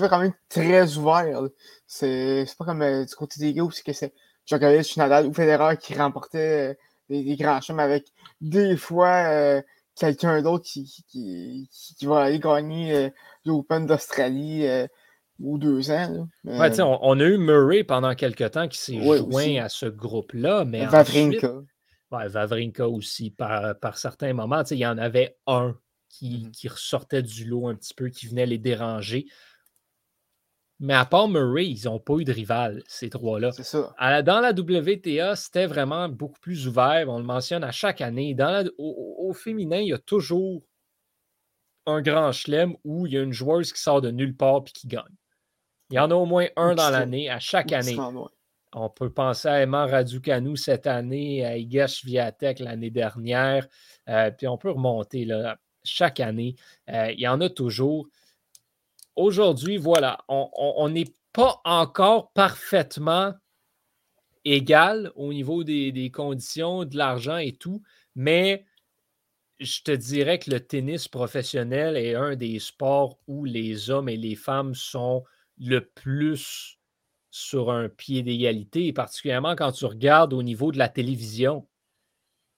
quand 0.10 0.20
même 0.20 0.34
très 0.50 0.98
ouvert. 0.98 1.44
C'est 1.86 2.46
pas 2.58 2.66
comme 2.66 2.82
euh, 2.82 3.06
du 3.06 3.16
côté 3.16 3.40
des 3.40 3.54
gars 3.54 3.64
où 3.64 3.72
c'est 3.72 3.84
que 3.84 3.94
c'est 3.94 4.14
Djokovic, 4.46 4.98
Nadal 4.98 5.28
ou 5.28 5.34
Federer 5.34 5.78
qui 5.78 5.94
remportait 5.94 6.72
euh, 6.72 6.74
des, 7.10 7.36
grands 7.38 7.62
chemins 7.62 7.84
avec 7.84 8.08
des 8.42 8.76
fois 8.76 9.30
euh, 9.30 9.62
quelqu'un 9.96 10.42
d'autre 10.42 10.66
qui, 10.66 11.06
qui, 11.08 11.70
qui, 11.72 12.06
va 12.06 12.24
aller 12.24 12.40
gagner 12.40 13.12
l'Open 13.46 13.86
d'Australie 13.86 14.68
ou 15.40 15.58
deux 15.58 15.90
ans. 15.90 16.28
Ouais, 16.44 16.82
on, 16.82 17.00
on, 17.02 17.20
a 17.20 17.24
eu 17.24 17.38
Murray 17.38 17.84
pendant 17.84 18.14
quelques 18.14 18.52
temps 18.52 18.68
qui 18.68 18.78
s'est 18.78 19.02
joint 19.02 19.64
à 19.64 19.70
ce 19.70 19.86
groupe-là. 19.86 20.66
mais 20.66 20.86
Vavrinka. 20.86 21.62
Vavrinka 22.12 22.88
aussi, 22.88 23.32
par, 23.32 23.78
par 23.80 23.98
certains 23.98 24.34
moments. 24.34 24.64
Il 24.72 24.78
y 24.78 24.88
en 24.88 24.98
avait 24.98 25.38
un 25.46 25.78
qui, 26.10 26.46
mmh 26.46 26.52
qui, 26.52 26.68
ressortait 26.70 27.22
du 27.22 27.46
lot 27.46 27.68
un 27.68 27.76
petit 27.76 27.94
peu, 27.94 28.10
qui 28.10 28.28
venait 28.28 28.46
les 28.46 28.58
déranger. 28.58 29.28
Mais 30.80 30.94
à 30.94 31.06
part 31.06 31.28
Murray, 31.28 31.66
ils 31.66 31.86
n'ont 31.86 32.00
pas 32.00 32.16
eu 32.16 32.24
de 32.24 32.32
rival, 32.32 32.84
ces 32.88 33.10
trois-là. 33.10 33.52
C'est 33.52 33.64
ça. 33.64 33.94
dans 34.22 34.40
la 34.40 34.52
WTA, 34.52 35.36
c'était 35.36 35.66
vraiment 35.66 36.08
beaucoup 36.08 36.40
plus 36.40 36.68
ouvert. 36.68 37.08
On 37.10 37.18
le 37.18 37.24
mentionne 37.24 37.64
à 37.64 37.72
chaque 37.72 38.00
année. 38.00 38.36
Dans 38.36 38.68
au, 38.78 39.34
féminin, 39.34 39.80
il 39.80 39.88
y 39.88 39.94
a 39.94 39.98
toujours 39.98 40.62
un 41.88 42.02
grand 42.02 42.32
chelem 42.32 42.76
où 42.84 43.08
il 43.08 43.14
y 43.14 43.18
a 43.18 43.22
une 43.22 43.34
joueuse 43.34 43.74
qui 43.74 43.82
sort 43.82 44.02
de 44.02 44.12
nulle 44.12 44.36
part 44.36 44.62
et 44.68 44.72
qui 44.72 44.88
gagne. 44.88 45.16
Il 45.90 45.96
y 45.96 46.00
en 46.00 46.12
a 46.12 46.16
au 46.16 46.26
moins 46.26 46.48
un 46.58 46.76
dans 46.76 46.90
l'année, 46.90 47.30
à 47.30 47.40
chaque 47.40 47.72
année. 47.72 47.98
On 48.80 48.90
peut 48.90 49.10
penser 49.10 49.48
à 49.48 49.62
Emma 49.62 49.86
Raducanu 49.88 50.56
cette 50.56 50.88
année, 50.88 51.44
à 51.44 51.58
Igash 51.58 52.06
Viatek 52.06 52.60
l'année 52.60 52.92
dernière, 52.92 53.68
euh, 54.08 54.32
puis 54.32 54.48
on 54.48 54.58
peut 54.58 54.72
remonter 54.72 55.28
chaque 55.84 56.20
année. 56.20 56.56
Euh, 56.90 57.12
il 57.12 57.20
y 57.20 57.28
en 57.28 57.42
a 57.42 57.50
toujours. 57.50 58.08
Aujourd'hui, 59.16 59.78
voilà, 59.78 60.20
on 60.28 60.90
n'est 60.90 61.12
pas 61.34 61.60
encore 61.66 62.32
parfaitement 62.34 63.34
égal 64.46 65.12
au 65.16 65.34
niveau 65.34 65.64
des 65.64 66.12
conditions, 66.14 66.86
de 66.86 66.96
l'argent 66.96 67.38
et 67.38 67.54
tout, 67.54 67.82
mais 68.16 68.64
je 69.60 69.82
te 69.82 69.92
dirais 69.92 70.38
que 70.40 70.52
le 70.52 70.60
tennis 70.60 71.08
professionnel 71.08 71.98
est 71.98 72.14
un 72.14 72.36
des 72.36 72.60
sports 72.60 73.18
où 73.28 73.44
les 73.46 73.90
hommes 73.90 74.08
et 74.08 74.18
les 74.18 74.36
femmes 74.36 74.76
sont 74.76 75.24
le 75.58 75.82
plus 75.82 76.77
sur 77.30 77.72
un 77.72 77.90
pied 77.90 78.24
d'égalité, 78.24 78.94
particulièrement 78.94 79.56
quand 79.56 79.72
tu 79.72 79.86
regardes 79.86 80.34
au 80.34 80.44
niveau 80.44 80.72
de 80.72 80.78
la 80.78 80.90
télévision. 80.90 81.68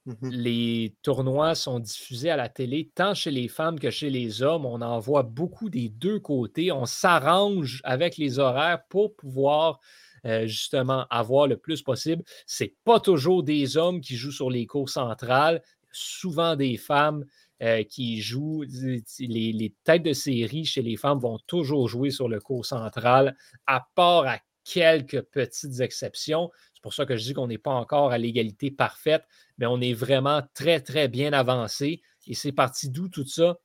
Mmh 0.05 0.29
les 0.31 0.95
tournois 1.03 1.55
sont 1.55 1.79
diffusés 1.79 2.29
à 2.29 2.37
la 2.37 2.49
télé, 2.49 2.89
tant 2.95 3.13
chez 3.13 3.31
les 3.31 3.47
femmes 3.47 3.79
que 3.79 3.91
chez 3.91 4.09
les 4.09 4.41
hommes. 4.41 4.65
On 4.65 4.81
en 4.81 4.97
voit 4.99 5.23
beaucoup 5.23 5.69
des 5.69 5.89
deux 5.89 6.19
côtés. 6.19 6.71
On 6.71 6.85
s'arrange 6.85 7.81
avec 7.83 8.17
les 8.17 8.39
horaires 8.39 8.83
pour 8.89 9.15
pouvoir 9.15 9.79
euh, 10.25 10.47
justement 10.47 11.05
avoir 11.09 11.47
le 11.47 11.57
plus 11.57 11.81
possible. 11.81 12.23
Ce 12.47 12.63
n'est 12.63 12.75
pas 12.85 12.99
toujours 12.99 13.43
des 13.43 13.77
hommes 13.77 14.01
qui 14.01 14.15
jouent 14.15 14.31
sur 14.31 14.49
les 14.49 14.65
cours 14.65 14.89
centrales, 14.89 15.61
souvent 15.91 16.55
des 16.55 16.77
femmes. 16.77 17.25
Euh, 17.61 17.83
qui 17.83 18.21
jouent, 18.21 18.63
les, 18.63 19.03
les, 19.51 19.75
têtes 19.83 20.03
de 20.03 20.13
série 20.13 20.63
chez 20.63 20.81
les 20.81 20.95
femmes 20.95 21.19
vont 21.19 21.39
toujours 21.45 21.89
jouer 21.89 22.09
sur 22.09 22.29
le 22.29 22.39
cours 22.39 22.65
central, 22.65 23.35
à 23.67 23.85
part 23.95 24.25
à 24.27 24.37
quelques 24.71 25.21
petites 25.21 25.79
exceptions. 25.79 26.51
C'est 26.73 26.83
pour 26.83 26.93
ça 26.93 27.05
que 27.05 27.17
je 27.17 27.23
dis 27.23 27.33
qu'on 27.33 27.47
n'est 27.47 27.57
pas 27.57 27.73
encore 27.73 28.11
à 28.11 28.17
l'égalité 28.17 28.71
parfaite, 28.71 29.23
mais 29.57 29.65
on 29.65 29.81
est 29.81 29.93
vraiment 29.93 30.41
très, 30.53 30.79
très 30.79 31.07
bien 31.07 31.33
avancé. 31.33 32.01
Et 32.27 32.35
c'est 32.35 32.51
parti 32.51 32.89
d'où 32.89 33.09
tout 33.09 33.25
ça? 33.25 33.57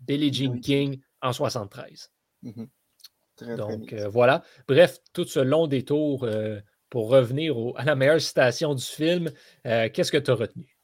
Billie 0.00 0.32
Jean 0.32 0.60
King 0.60 1.00
en 1.22 1.32
73. 1.32 2.10
Mmh 2.42 2.64
Donc 3.56 3.92
euh, 3.92 4.08
voilà. 4.08 4.42
Bref, 4.68 4.98
tout 5.12 5.24
ce 5.24 5.40
long 5.40 5.66
détour 5.66 6.24
euh, 6.24 6.60
pour 6.88 7.08
revenir 7.08 7.56
à 7.76 7.84
la 7.84 7.96
meilleure 7.96 8.20
citation 8.20 8.74
du 8.74 8.84
film. 8.84 9.30
Euh, 9.66 9.88
qu'est-ce 9.92 10.12
que 10.12 10.18
tu 10.18 10.30
as 10.30 10.34
retenu? 10.34 10.76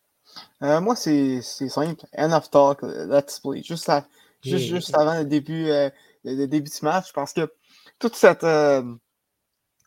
moi, 0.60 0.96
c'est 0.96 1.40
simple. 1.42 2.04
End 2.16 2.32
of 2.32 2.50
talk, 2.50 2.82
let's 2.82 3.40
play. 3.40 3.62
Juste, 3.62 3.90
juste, 4.42 4.94
avant 4.94 5.18
le 5.18 5.24
début, 5.24 5.66
le, 6.24 6.46
début 6.46 6.70
du 6.70 6.78
match, 6.82 7.12
parce 7.12 7.32
que 7.32 7.52
toute 7.98 8.16
cette 8.16 8.44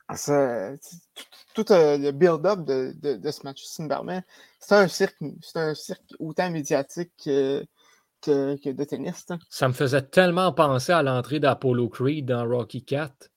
tout, 0.08 1.72
euh, 1.72 1.98
le 1.98 2.12
build-up 2.12 2.60
de, 2.60 2.94
de, 2.96 3.32
ce 3.32 3.44
match 3.44 3.64
c'est 3.64 4.76
un 4.76 4.88
cirque, 4.88 5.18
c'est 5.42 5.60
un 5.60 5.74
cirque 5.74 6.04
autant 6.20 6.50
médiatique 6.52 7.12
que, 7.24 7.66
que, 8.22 8.72
de 8.72 8.84
tennis. 8.84 9.26
Ça 9.50 9.68
me 9.68 9.74
faisait 9.74 10.04
tellement 10.04 10.54
penser 10.54 10.92
à 10.92 11.02
l'entrée 11.02 11.40
d'Apollo 11.40 11.90
Creed 11.90 12.26
dans 12.26 12.48
Rocky 12.48 12.84
4. 12.84 13.30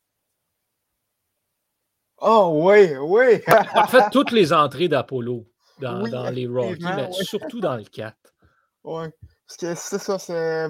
Oh 2.21 2.51
oui, 2.65 2.97
oui! 2.97 3.41
en 3.75 3.87
fait, 3.87 4.11
toutes 4.11 4.33
les 4.33 4.53
entrées 4.53 4.89
d'Apollo 4.89 5.47
dans, 5.81 6.03
dans 6.09 6.31
les 6.31 6.47
Rocky, 6.47 6.85
mais 6.85 7.11
surtout 7.13 7.61
dans 7.61 7.77
le 7.77 7.85
4. 7.85 8.17
Oui, 8.85 9.07
parce 9.47 9.57
que 9.59 9.75
c'est 9.75 9.99
ça, 9.99 10.19
c'est. 10.19 10.69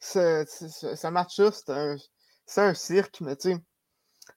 Ce 0.00 1.06
match-là, 1.08 1.50
c'est 2.46 2.60
un, 2.60 2.74
cirque, 2.74 3.20
mais 3.20 3.36
tu 3.36 3.52
sais, 3.52 3.58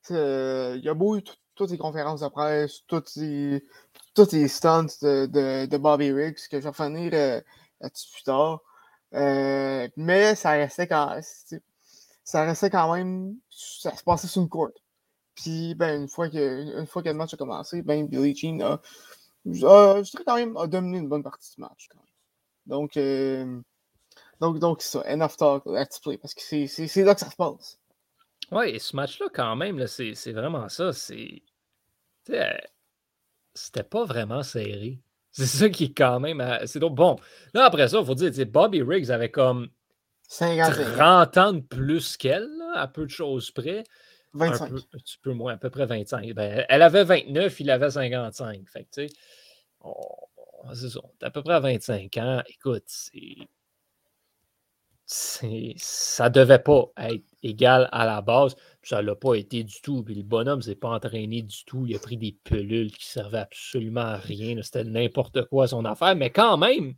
il 0.09 0.81
y 0.83 0.89
a 0.89 0.93
beau 0.93 1.19
toutes 1.55 1.71
les 1.71 1.77
conférences 1.77 2.21
de 2.21 2.27
presse, 2.29 2.83
toutes 2.87 3.15
les, 3.17 4.47
stunts 4.47 5.01
de, 5.01 5.77
Bobby 5.77 6.11
Riggs, 6.11 6.47
que 6.49 6.59
je 6.59 6.63
vais 6.63 6.69
revenir 6.69 7.11
euh, 7.13 7.41
plus 7.81 8.23
tard. 8.23 8.61
Euh, 9.13 9.87
mais 9.97 10.35
ça 10.35 10.51
restait 10.51 10.87
quand 10.87 11.19
ça 12.23 12.43
restait 12.43 12.69
quand 12.69 12.93
même. 12.93 13.35
Ça 13.49 13.95
se 13.95 14.03
passait 14.03 14.27
sur 14.27 14.41
une 14.41 14.49
courte. 14.49 14.77
Puis 15.35 15.75
ben, 15.75 16.01
une 16.01 16.07
fois 16.07 16.29
que 16.29 16.85
fois 16.85 17.01
le 17.03 17.13
match 17.13 17.33
a 17.33 17.37
commencé, 17.37 17.81
ben 17.81 18.07
Billie 18.07 18.35
Jean 18.35 18.61
a, 18.61 18.81
je 19.45 20.23
quand 20.23 20.35
même 20.35 20.55
dominé 20.67 20.99
une 20.99 21.09
bonne 21.09 21.23
partie 21.23 21.55
du 21.55 21.61
match. 21.61 21.89
Donc 22.67 22.97
euh, 22.97 23.59
donc 24.39 24.59
donc 24.59 24.81
ça, 24.81 25.03
enough 25.11 25.37
talk, 25.37 25.63
let's 25.65 25.99
play, 25.99 26.17
parce 26.17 26.33
que 26.33 26.41
c'est 26.41 27.03
là 27.03 27.15
que 27.15 27.21
ça 27.21 27.31
se 27.31 27.35
passe. 27.35 27.78
Ouais, 28.51 28.75
et 28.75 28.79
ce 28.79 28.95
match-là, 28.95 29.27
quand 29.33 29.55
même, 29.55 29.85
c'est 29.87 30.31
vraiment 30.31 30.69
ça. 30.69 30.93
C'est. 30.93 31.43
C'était 33.53 33.83
pas 33.83 34.05
vraiment 34.05 34.43
serré. 34.43 34.99
C'est 35.31 35.45
ça 35.45 35.69
qui 35.69 35.85
est 35.85 35.93
quand 35.97 36.19
même. 36.19 36.43
C'est 36.65 36.79
donc 36.79 36.95
bon. 36.95 37.15
Là, 37.53 37.65
après 37.65 37.87
ça, 37.87 37.99
il 37.99 38.05
faut 38.05 38.15
dire, 38.15 38.31
Bobby 38.47 38.81
Riggs 38.81 39.11
avait 39.11 39.29
comme 39.29 39.69
30 40.27 41.37
ans 41.37 41.53
de 41.53 41.61
plus 41.61 42.17
qu'elle, 42.17 42.49
à 42.75 42.87
peu 42.87 43.05
de 43.05 43.11
choses 43.11 43.51
près. 43.51 43.83
25. 44.33 44.65
Un, 44.65 44.69
peu, 44.69 44.75
un, 44.75 44.97
petit 44.97 45.17
peu 45.21 45.33
moins, 45.33 45.53
à 45.53 45.57
peu 45.57 45.69
près 45.69 45.85
25. 45.85 46.33
Ben, 46.33 46.65
elle 46.67 46.81
avait 46.81 47.03
29, 47.03 47.59
il 47.59 47.71
avait 47.71 47.91
55. 47.91 48.67
Fait 48.69 48.83
que, 48.83 48.89
tu 48.89 49.07
sais, 49.07 49.15
c'est 50.73 50.89
ça. 50.89 50.99
à 51.21 51.31
peu 51.31 51.41
près 51.41 51.53
à 51.53 51.59
25 51.59 52.17
ans. 52.17 52.43
Écoute, 52.47 52.83
c'est 52.87 53.37
ça 55.11 56.29
devait 56.29 56.59
pas 56.59 56.85
être 56.97 57.25
égal 57.41 57.89
à 57.91 58.05
la 58.05 58.21
base. 58.21 58.55
ça 58.83 59.01
ne 59.01 59.07
l'a 59.07 59.15
pas 59.15 59.35
été 59.35 59.63
du 59.63 59.81
tout. 59.81 60.03
Puis 60.03 60.13
le 60.13 60.23
bonhomme 60.23 60.59
ne 60.59 60.63
s'est 60.63 60.75
pas 60.75 60.89
entraîné 60.89 61.41
du 61.41 61.65
tout. 61.65 61.85
Il 61.87 61.95
a 61.95 61.99
pris 61.99 62.17
des 62.17 62.37
pelules 62.43 62.91
qui 62.91 63.07
servaient 63.07 63.39
absolument 63.39 64.01
à 64.01 64.17
rien. 64.17 64.61
C'était 64.61 64.83
n'importe 64.83 65.45
quoi 65.47 65.67
son 65.67 65.83
affaire. 65.85 66.15
Mais 66.15 66.29
quand 66.29 66.57
même, 66.57 66.93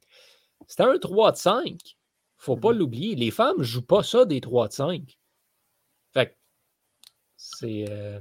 c'était 0.67 0.83
un 0.83 0.97
3 0.97 1.31
de 1.31 1.37
5. 1.37 1.97
faut 2.37 2.57
pas 2.57 2.73
mmh 2.73 2.77
l'oublier. 2.77 3.15
Les 3.15 3.31
femmes 3.31 3.59
ne 3.59 3.63
jouent 3.63 3.85
pas 3.85 4.03
ça 4.03 4.25
des 4.25 4.41
3 4.41 4.67
de 4.67 4.73
5. 4.73 5.17
Fait 6.13 6.37
c'est 7.37 7.85
euh, 7.89 8.19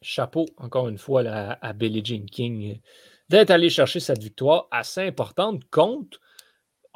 chapeau, 0.00 0.46
encore 0.56 0.88
une 0.88 0.98
fois, 0.98 1.22
à 1.22 1.72
Billie 1.74 2.04
Jean 2.04 2.24
King 2.24 2.80
d'être 3.28 3.50
allé 3.50 3.68
chercher 3.68 4.00
cette 4.00 4.22
victoire 4.22 4.68
assez 4.70 5.02
importante 5.02 5.68
contre 5.70 6.18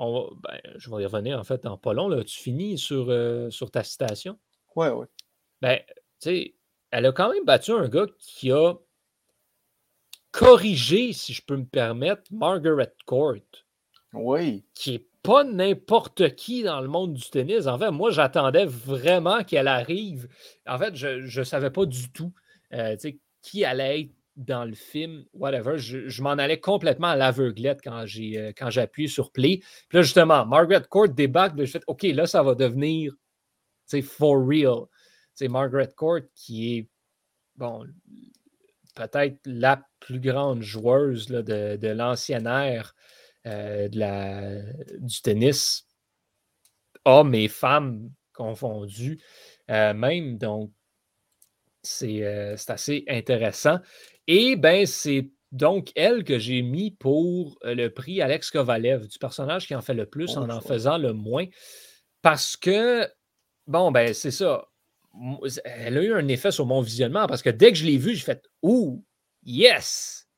ben, 0.00 0.58
je 0.76 0.90
vais 0.90 1.02
y 1.02 1.06
revenir 1.06 1.38
en 1.38 1.44
fait 1.44 1.66
en 1.66 1.76
pas 1.76 1.92
long. 1.92 2.08
Là. 2.08 2.24
Tu 2.24 2.38
finis 2.38 2.78
sur, 2.78 3.06
euh, 3.10 3.50
sur 3.50 3.70
ta 3.70 3.84
citation? 3.84 4.38
Oui, 4.74 4.88
oui. 4.88 5.06
Ben, 5.60 5.78
tu 5.86 5.94
sais, 6.20 6.54
elle 6.90 7.06
a 7.06 7.12
quand 7.12 7.32
même 7.32 7.44
battu 7.44 7.72
un 7.72 7.88
gars 7.88 8.06
qui 8.18 8.50
a 8.50 8.74
corrigé, 10.30 11.12
si 11.12 11.32
je 11.32 11.42
peux 11.44 11.56
me 11.56 11.66
permettre, 11.66 12.22
Margaret 12.30 12.94
Court. 13.04 13.34
Oui. 14.12 14.64
Qui 14.74 14.92
n'est 14.92 15.06
pas 15.22 15.44
n'importe 15.44 16.34
qui 16.34 16.62
dans 16.62 16.80
le 16.80 16.88
monde 16.88 17.12
du 17.14 17.28
tennis. 17.28 17.66
En 17.66 17.78
fait, 17.78 17.90
moi, 17.90 18.10
j'attendais 18.10 18.64
vraiment 18.64 19.44
qu'elle 19.44 19.68
arrive. 19.68 20.28
En 20.66 20.78
fait, 20.78 20.96
je 20.96 21.38
ne 21.38 21.44
savais 21.44 21.70
pas 21.70 21.84
du 21.84 22.10
tout 22.10 22.32
euh, 22.72 22.96
qui 23.42 23.64
allait 23.64 24.00
être 24.00 24.14
dans 24.40 24.64
le 24.64 24.74
film, 24.74 25.24
whatever, 25.35 25.79
je, 25.79 26.22
m'en 26.22 26.31
allais 26.31 26.61
complètement 26.61 27.09
à 27.09 27.16
l'aveuglette 27.16 27.81
quand 27.85 28.07
j'ai 28.07 28.38
euh, 28.38 28.53
quand 28.57 28.74
appuyé 28.76 29.09
sur 29.09 29.33
play. 29.33 29.61
Puis 29.88 29.98
là, 29.98 30.03
justement, 30.03 30.46
Margaret 30.46 30.85
Court 30.88 31.09
débarque, 31.09 31.59
je 31.59 31.66
fais 31.66 31.81
OK, 31.87 32.03
là, 32.03 32.26
ça 32.26 32.42
va 32.42 32.55
devenir 32.55 33.14
for 34.03 34.37
real. 34.46 34.87
C'est 35.35 35.48
Margaret 35.48 35.90
Court 35.96 36.20
qui 36.35 36.76
est 36.76 36.88
bon 37.57 37.85
peut-être 38.94 39.38
la 39.44 39.83
plus 39.98 40.20
grande 40.20 40.62
joueuse 40.62 41.26
de, 41.26 41.76
de 41.76 42.46
ère 42.46 42.94
euh, 43.46 43.88
de 43.88 43.98
la, 43.98 44.62
du 44.98 45.22
tennis, 45.22 45.87
hommes 47.05 47.35
et 47.35 47.48
femmes 47.48 48.11
confondus, 48.33 49.18
euh, 49.70 49.94
même. 49.94 50.38
Donc, 50.38 50.70
c'est 51.83 52.22
assez 52.68 53.05
intéressant. 53.09 53.79
Et 54.33 54.55
ben, 54.55 54.87
c'est 54.87 55.29
donc 55.51 55.90
elle 55.97 56.23
que 56.23 56.38
j'ai 56.38 56.62
mis 56.62 56.93
pour 56.93 57.59
euh, 57.64 57.75
le 57.75 57.93
prix 57.93 58.23
Alex 58.23 58.53
Kovalev, 58.53 59.09
du 59.09 59.19
personnage 59.19 59.66
qui 59.66 59.75
en 59.75 59.83
fait 59.83 59.93
le 59.93 60.07
plus 60.07 60.37
en 60.37 60.49
en 60.49 60.61
faisant 60.61 60.99
le 60.99 61.12
moins. 61.12 61.47
Parce 62.23 62.57
que, 62.57 63.09
bon, 63.66 63.90
ben, 63.90 64.14
c'est 64.14 64.31
ça. 64.31 64.69
Elle 65.64 65.99
a 65.99 66.03
eu 66.03 66.14
un 66.14 66.29
effet 66.29 66.53
sur 66.53 66.64
mon 66.64 66.81
visionnement 66.81 67.27
parce 67.27 67.43
que 67.43 67.51
dès 67.51 67.73
que 67.73 67.79
je 67.79 67.85
l'ai 67.85 67.97
vu, 67.97 68.14
j'ai 68.14 68.25
fait 68.25 68.49
Ouh, 68.62 69.05
yes! 69.43 70.29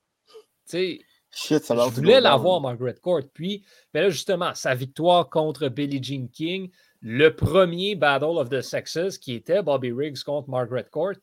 Tu 0.70 0.70
sais, 0.70 1.00
je 1.30 1.94
voulais 1.94 2.22
l'avoir, 2.22 2.62
Margaret 2.62 2.94
Court. 2.94 3.24
Puis, 3.34 3.62
ben 3.92 4.04
là, 4.04 4.08
justement, 4.08 4.54
sa 4.54 4.74
victoire 4.74 5.28
contre 5.28 5.68
Billie 5.68 6.02
Jean 6.02 6.28
King, 6.28 6.70
le 7.02 7.36
premier 7.36 7.94
Battle 7.94 8.38
of 8.38 8.48
the 8.48 8.62
Sexes 8.62 9.18
qui 9.18 9.34
était 9.34 9.62
Bobby 9.62 9.92
Riggs 9.92 10.22
contre 10.24 10.48
Margaret 10.48 10.86
Court 10.90 11.16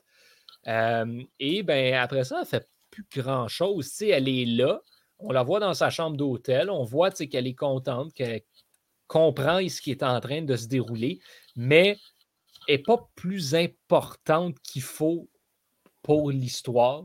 et 1.40 1.64
ben 1.64 1.96
après 1.96 2.24
ça, 2.24 2.40
elle 2.42 2.48
fait 2.48 2.70
plus 2.92 3.06
grand-chose. 3.12 4.02
Elle 4.02 4.30
est 4.30 4.46
là, 4.46 4.82
on 5.20 5.32
la 5.32 5.44
voit 5.44 5.60
dans 5.60 5.74
sa 5.74 5.90
chambre 5.90 6.18
d'hôtel, 6.18 6.70
on 6.70 6.84
voit 6.84 7.12
qu'elle 7.12 7.48
est 7.48 7.56
contente, 7.56 8.14
qu'elle 8.14 8.42
comprend 9.08 9.60
ce 9.68 9.82
qui 9.82 9.92
est 9.92 10.04
en 10.04 10.20
train 10.20 10.42
de 10.42 10.56
se 10.56 10.68
dérouler, 10.68 11.20
mais 11.56 11.98
n'est 12.68 12.78
pas 12.78 13.10
plus 13.16 13.56
importante 13.56 14.60
qu'il 14.62 14.84
faut 14.84 15.28
pour 16.04 16.32
l'histoire, 16.32 17.04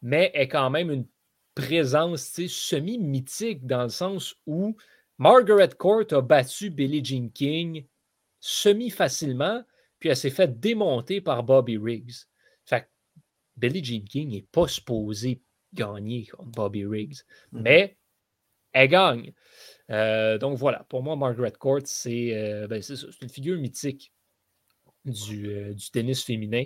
mais 0.00 0.30
est 0.34 0.48
quand 0.48 0.70
même 0.70 0.90
une 0.90 1.06
présence 1.54 2.40
semi-mythique 2.48 3.66
dans 3.66 3.84
le 3.84 3.88
sens 3.90 4.34
où 4.46 4.74
Margaret 5.18 5.70
Court 5.78 6.04
a 6.12 6.22
battu 6.22 6.70
Billie 6.70 7.04
Jean 7.04 7.30
King 7.30 7.86
semi-facilement, 8.40 9.62
puis 9.98 10.08
elle 10.08 10.16
s'est 10.16 10.30
fait 10.30 10.58
démonter 10.58 11.20
par 11.20 11.42
Bobby 11.42 11.76
Riggs. 11.76 12.26
Billie 13.56 13.84
Jean 13.84 14.04
King 14.04 14.30
n'est 14.30 14.46
pas 14.50 14.68
supposée 14.68 15.42
gagner 15.72 16.26
contre 16.26 16.50
Bobby 16.50 16.84
Riggs. 16.84 17.22
Mm-hmm. 17.52 17.62
Mais 17.62 17.96
elle 18.72 18.88
gagne. 18.88 19.32
Euh, 19.90 20.38
donc 20.38 20.56
voilà, 20.58 20.84
pour 20.88 21.02
moi, 21.02 21.16
Margaret 21.16 21.52
Court, 21.52 21.80
c'est 21.84 22.34
euh, 22.34 22.66
ben, 22.66 22.82
une 23.20 23.28
figure 23.28 23.58
mythique 23.58 24.12
du, 25.04 25.50
euh, 25.50 25.74
du 25.74 25.90
tennis 25.90 26.22
féminin. 26.22 26.64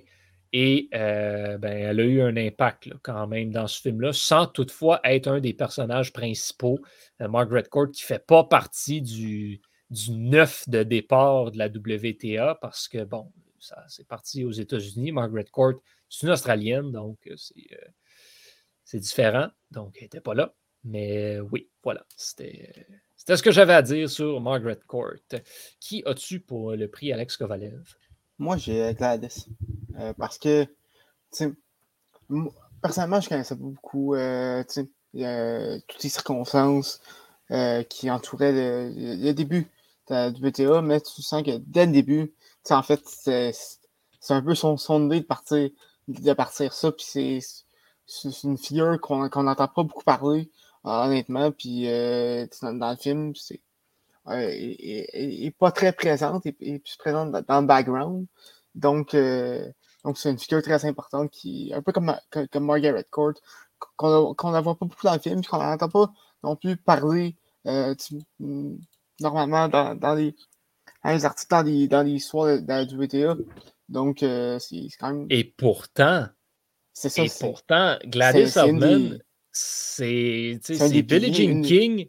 Et 0.53 0.89
ben, 0.93 1.65
elle 1.65 2.01
a 2.01 2.05
eu 2.05 2.23
un 2.23 2.37
impact 2.37 2.91
quand 3.03 3.27
même 3.27 3.51
dans 3.51 3.67
ce 3.67 3.81
film-là, 3.81 4.13
sans 4.15 4.47
toutefois 4.47 5.01
être 5.05 5.27
un 5.27 5.41
des 5.41 5.53
personnages 5.53 6.15
principaux. 6.15 6.79
Margaret 7.21 7.65
Court 7.65 7.91
qui 7.91 8.05
ne 8.05 8.07
fait 8.07 8.25
pas 8.25 8.45
partie 8.45 9.03
du, 9.03 9.61
du 9.91 10.13
neuf 10.13 10.67
de 10.67 10.83
départ 10.83 11.51
de 11.51 11.59
la 11.59 11.67
WTA 11.67 12.55
parce 12.63 12.89
que, 12.89 13.05
bon, 13.05 13.31
ça 13.59 13.85
c'est 13.89 14.07
parti 14.09 14.45
aux 14.45 14.53
États-Unis. 14.53 15.13
Margaret 15.13 15.45
Court 15.51 15.75
c'est 16.09 16.27
une 16.27 16.33
Australienne, 16.33 16.93
donc 16.93 17.19
euh, 17.27 17.35
euh, 17.35 17.77
c'est, 18.85 18.99
différent. 18.99 19.49
Donc, 19.71 19.95
elle 19.97 20.05
n'était 20.05 20.21
pas 20.21 20.35
là. 20.35 20.55
Mais 20.85 21.41
oui, 21.41 21.69
voilà. 21.83 22.07
C'était, 22.17 22.87
ce 23.17 23.43
que 23.43 23.51
j'avais 23.51 23.75
à 23.75 23.83
dire 23.83 24.09
sur 24.09 24.41
Margaret 24.41 24.79
Court. 24.87 25.15
Qui 25.81 26.03
as-tu 26.07 26.41
pour 26.41 26.73
le 26.73 26.89
prix 26.89 27.13
Alex 27.13 27.37
Kovalev? 27.37 27.95
Moi, 28.39 28.57
j'ai 28.57 28.95
Gladys. 28.95 29.47
Euh, 29.99 30.13
parce 30.13 30.39
que, 30.39 30.67
personnellement, 32.81 33.21
je 33.21 33.29
connaissais 33.29 33.57
pas 33.57 33.63
beaucoup 33.63 34.15
toutes 34.15 34.89
les 35.13 36.09
circonstances 36.09 37.01
qui 37.89 38.11
entouraient 38.11 38.53
le, 38.53 39.33
début 39.33 39.69
de 40.09 40.15
la 40.15 40.29
WTA, 40.29 40.83
mais 40.83 41.01
tu 41.01 41.23
sens 41.23 41.43
que 41.43 41.57
dès 41.59 41.87
le 41.87 41.93
début, 41.93 42.33
en 42.71 42.83
fait, 42.83 43.01
c'est, 43.07 43.53
un 44.29 44.43
peu 44.43 44.55
son, 44.55 44.77
son 44.77 45.07
idée 45.07 45.21
de 45.21 45.27
partir 45.27 45.71
de 46.09 46.33
partir 46.33 46.73
ça. 46.73 46.93
Puis 46.93 47.43
c'est 48.07 48.43
une 48.45 48.59
figure 48.59 49.01
qu'on 49.01 49.29
n'entend 49.43 49.69
pas 49.69 49.83
beaucoup 49.83 50.05
parler, 50.05 50.51
honnêtement. 50.85 51.53
Puis 51.53 51.89
euh, 51.89 52.47
dans, 52.63 52.91
le 52.91 52.97
film, 52.97 53.35
c'est 53.35 53.61
euh, 54.29 55.51
pas 55.59 55.71
très 55.73 55.93
présente 55.93 56.47
et, 56.47 56.53
plus 56.53 56.97
présente 56.99 57.33
dans, 57.33 57.61
le 57.61 57.67
background. 57.67 58.27
Donc, 58.75 59.15
euh, 59.15 59.71
Donc, 60.05 60.19
c'est 60.19 60.31
une 60.31 60.39
figure 60.39 60.63
très 60.63 60.85
importante 60.85 61.31
qui, 61.31 61.73
un 61.75 61.83
peu 61.83 61.93
comme, 61.93 62.15
comme, 62.31 62.65
Margaret 62.67 63.07
Court, 63.11 63.35
qu'on 63.97 64.35
ne 64.53 64.61
voit 64.61 64.75
pas 64.79 64.87
beaucoup 64.87 65.05
dans 65.07 65.15
le 65.15 65.21
film, 65.21 65.45
qu'on 65.45 65.59
n'entend 65.59 65.89
pas 65.89 66.13
non 66.43 66.57
plus 66.57 66.77
parler 66.77 67.37
euh, 67.67 67.95
normalement 69.21 69.69
dans, 69.69 69.95
dans, 69.95 70.15
les, 70.15 70.35
articles, 71.25 71.51
dans 71.51 71.63
les, 71.63 71.89
dans 71.89 72.03
les 72.03 72.13
histoires 72.13 72.61
de, 72.61 72.65
la 72.67 72.85
WTA. 72.85 73.37
Donc, 73.89 74.23
euh, 74.23 74.59
c'est 74.59 74.89
quand 74.99 75.13
même. 75.13 75.27
Et 75.31 75.45
pourtant, 75.45 76.27
c'est 76.93 77.09
ça. 77.09 77.25
Et 77.25 77.31
pourtant, 77.41 77.99
Gladys 78.05 78.59
Hardman, 78.59 79.19
c'est 79.53 80.59
Billie 80.71 81.35
Jean 81.35 81.63
King. 81.63 82.09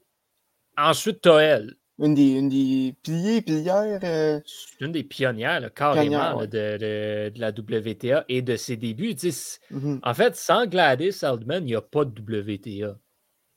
Ensuite, 0.78 1.22
Toel 1.22 1.78
une 2.00 2.14
des, 2.14 2.32
une 2.34 2.50
des 2.50 2.96
piliers, 3.02 3.42
pilières. 3.42 4.00
Euh, 4.04 4.40
une 4.80 4.92
des 4.92 5.04
pionnières, 5.04 5.74
carrément, 5.74 6.46
de, 6.46 7.32
la 7.36 7.50
WTA 7.50 8.26
et 8.30 8.42
de 8.42 8.56
ses 8.56 8.78
débuts. 8.78 9.14
Mm-hmm. 9.14 10.00
En 10.04 10.14
fait, 10.14 10.36
sans 10.36 10.68
Gladys 10.68 11.24
Aldman, 11.24 11.64
il 11.64 11.68
n'y 11.68 11.76
a 11.76 11.82
pas 11.82 12.06
de 12.06 12.22
WTA. 12.22 12.98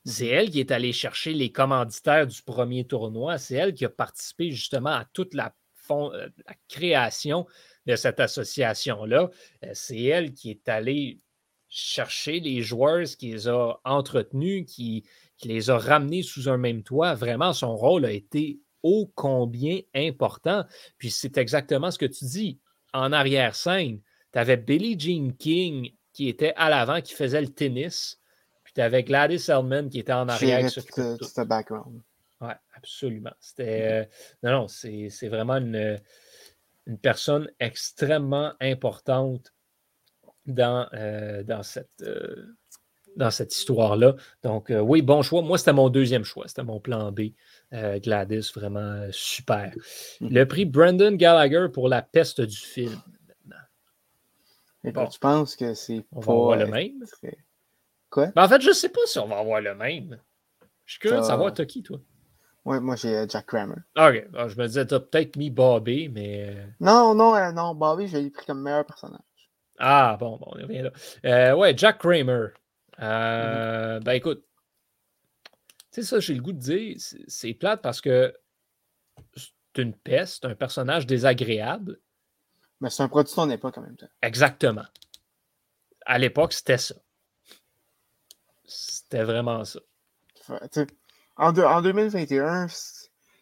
C'est 0.05 0.25
mm-hmm. 0.25 0.29
elle 0.29 0.51
qui 0.51 0.61
est 0.61 0.71
allée 0.71 0.93
chercher 0.93 1.35
les 1.35 1.53
commanditaires 1.53 2.27
du 2.27 2.43
premier 2.43 2.87
tournoi. 2.87 3.37
C'est 3.37 3.57
elle 3.57 3.75
qui 3.75 3.85
a 3.85 3.91
participé 3.91 4.51
justement 4.51 4.91
à 4.91 5.07
toute 5.13 5.35
la, 5.35 5.55
euh, 5.91 6.29
la 6.47 6.55
création 6.69 7.47
de 7.91 7.97
cette 7.97 8.21
association-là. 8.21 9.31
Euh, 9.65 9.71
c'est 9.75 10.03
elle 10.03 10.33
qui 10.33 10.51
est 10.51 10.69
allée 10.69 11.21
chercher 11.69 12.41
les 12.41 12.63
joueurs, 12.63 13.05
qui 13.19 13.33
les 13.33 13.49
a 13.49 13.75
entretenus, 13.85 14.65
qui, 14.67 15.05
qui 15.37 15.49
les 15.49 15.71
a 15.71 15.79
ramenés 15.79 16.23
sous 16.23 16.49
un 16.49 16.57
même 16.57 16.83
toit, 16.83 17.15
vraiment, 17.15 17.53
son 17.53 17.77
rôle 17.77 18.05
a 18.05 18.11
été 18.11 18.59
ô 18.83 19.11
combien 19.15 19.81
important. 19.95 20.65
Puis 20.99 21.11
c'est 21.11 21.39
exactement 21.39 21.91
ce 21.91 21.99
que 21.99 22.07
tu 22.07 22.25
dis. 22.25 22.59
En 22.93 23.13
arrière-scène, 23.13 24.01
tu 24.33 24.39
avais 24.39 24.57
Billie 24.57 24.99
Jean 24.99 25.33
King 25.37 25.93
qui 26.13 26.29
était 26.29 26.55
à 26.57 26.69
l'avant, 26.71 27.01
qui 27.01 27.15
faisait 27.15 27.41
le 27.41 27.49
tennis. 27.49 28.21
Puis 28.65 28.73
tu 28.75 28.81
avais 28.81 29.05
Gladys 29.05 29.47
Elman 29.49 29.89
qui 29.89 30.01
était 30.01 30.13
en 30.13 30.29
arrière. 30.29 30.69
C'était 30.71 31.45
background. 31.45 32.01
Oui, 32.41 32.53
absolument. 32.75 33.33
C'était. 33.39 33.83
Euh, 33.83 34.05
non, 34.43 34.63
non, 34.63 34.69
c'est 34.69 35.29
vraiment 35.29 35.57
une, 35.57 36.01
une, 36.91 36.99
personne 36.99 37.51
extrêmement 37.61 38.53
importante 38.61 39.53
dans, 40.47 40.89
euh, 40.95 41.43
dans 41.43 41.63
cette. 41.63 42.03
Euh, 42.03 42.57
dans 43.17 43.33
cette 43.33 43.53
histoire-là. 43.53 44.15
Donc, 44.45 44.71
euh, 44.71 44.79
oui, 44.79 45.03
bon 45.03 45.21
choix. 45.21 45.43
Moi, 45.43 45.59
c'était 45.59 45.73
mon 45.73 45.89
deuxième 45.89 46.23
choix. 46.23 46.47
C'était 46.47 46.63
mon 46.63 46.79
plan 46.79 47.11
B. 47.11 47.33
Gladys, 47.73 48.53
vraiment 48.55 49.05
super. 49.11 49.75
Mhm. 50.21 50.31
Le 50.31 50.47
prix 50.47 50.65
Brendan 50.65 51.17
Gallagher 51.17 51.67
pour 51.73 51.89
la 51.89 52.03
peste 52.03 52.41
du 52.41 52.57
film. 52.57 53.03
Tu 54.85 54.93
penses 54.93 55.57
que 55.57 55.75
c'est 55.75 56.05
On 56.13 56.21
va 56.21 56.33
avoir 56.33 56.57
le 56.57 56.67
même? 56.67 57.05
Quoi? 58.11 58.29
Ben, 58.29 58.45
en 58.45 58.49
fait, 58.49 58.61
je 58.61 58.69
ne 58.69 58.75
sais 58.75 58.89
pas 58.89 59.01
si 59.07 59.19
on 59.19 59.27
va 59.27 59.39
avoir 59.39 59.61
le 59.61 59.75
même. 59.75 60.21
Je 60.85 60.93
suis 60.95 61.01
curieux 61.01 61.19
de 61.19 61.25
savoir, 61.25 61.53
qui, 61.53 61.83
toi? 61.83 62.01
Oui, 62.65 62.79
moi, 62.81 62.97
j'ai 62.97 63.27
Jack 63.29 63.47
Kramer. 63.47 63.77
OK. 63.97 64.27
je 64.49 64.57
me 64.57 64.67
disais, 64.67 64.87
t'as 64.87 65.01
peut-être 65.01 65.37
mis 65.37 65.51
Bobby, 65.51 66.09
mais... 66.09 66.57
Non, 66.79 67.15
non, 67.15 67.53
non. 67.53 67.75
Bobby, 67.75 68.07
je 68.07 68.19
l'ai 68.19 68.31
pris 68.31 68.47
comme 68.47 68.63
meilleur 68.63 68.85
personnage. 68.85 69.21
Ah, 69.79 70.17
bon, 70.21 70.37
bon, 70.37 70.47
on 70.49 70.63
revient 70.63 70.91
là. 71.23 71.57
ouais, 71.57 71.77
Jack 71.77 71.99
Kramer. 71.99 72.49
Mmh 72.99 73.03
euh, 73.03 74.01
ben 74.01 74.13
écoute, 74.13 74.45
tu 75.91 76.03
sais, 76.03 76.03
ça, 76.03 76.21
j'ai 76.21 76.35
le 76.35 76.43
goût 76.43 76.53
de 76.53 76.59
dire, 76.59 76.97
c'est 76.99 77.55
plate 77.55 77.81
parce 77.81 78.03
que 78.03 78.37
c'est 79.35 79.83
une 79.83 79.95
peste, 79.95 80.45
un 80.45 80.55
personnage 80.55 81.07
désagréable. 81.07 81.99
Mais 82.81 82.91
c'est 82.91 83.03
un 83.03 83.09
produit 83.09 83.31
de 83.31 83.35
son 83.35 83.49
époque 83.49 83.79
en 83.79 83.83
même 83.83 83.97
temps. 83.97 84.09
Exactement. 84.21 84.85
À 86.05 86.19
l'époque, 86.19 86.53
c'était 86.53 86.79
ça. 86.79 86.95
C'était 88.65 89.25
vraiment 89.25 89.65
ça. 89.65 89.81
En, 91.41 91.57
en 91.57 91.83
2021, 91.83 92.67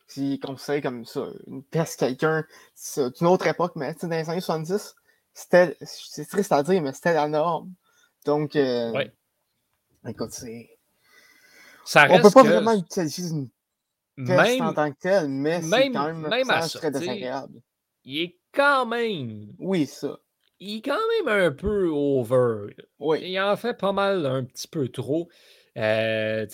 si 0.07 0.39
conseille 0.39 0.81
comme 0.81 1.05
ça, 1.05 1.27
une 1.47 1.63
peste 1.63 1.99
quelqu'un, 1.99 2.45
c'est 2.75 3.21
une 3.21 3.27
autre 3.27 3.47
époque, 3.47 3.73
mais 3.77 3.95
dans 4.01 4.09
les 4.09 4.31
années 4.31 4.41
70, 4.41 4.95
c'était, 5.35 5.77
c'est 5.83 6.27
triste 6.27 6.53
à 6.53 6.63
dire, 6.63 6.81
mais 6.81 6.93
c'était 6.93 7.13
la 7.13 7.29
norme. 7.29 7.73
Donc, 8.25 8.57
euh, 8.57 8.93
Écoute, 10.07 10.31
c'est. 10.31 10.79
Ça 11.85 12.03
reste 12.03 12.25
On 12.25 12.29
peut 12.29 12.33
pas 12.33 12.43
vraiment 12.43 12.75
utiliser 12.75 13.31
une 13.31 13.49
même, 14.17 14.63
en 14.63 14.75
tant 14.75 14.91
que 14.93 14.99
telle, 14.99 15.29
mais 15.29 15.63
c'est 15.63 15.91
quand 15.91 16.07
même, 16.07 16.29
même 16.29 16.51
à 16.51 16.63
ça, 16.63 16.79
très 16.79 16.91
désagréable. 16.91 17.61
Il 18.05 18.21
est 18.21 18.39
quand 18.53 18.87
même. 18.87 19.53
Oui, 19.59 19.87
ça. 19.87 20.19
Il 20.61 20.79
est 20.79 20.83
quand 20.83 20.99
même 21.25 21.47
un 21.47 21.53
peu 21.53 21.89
over. 21.89 22.75
Oui. 22.99 23.21
Il 23.23 23.41
en 23.41 23.57
fait 23.57 23.75
pas 23.75 23.93
mal, 23.93 24.27
un 24.27 24.45
petit 24.45 24.67
peu 24.67 24.89
trop. 24.89 25.29
Euh, 25.77 26.47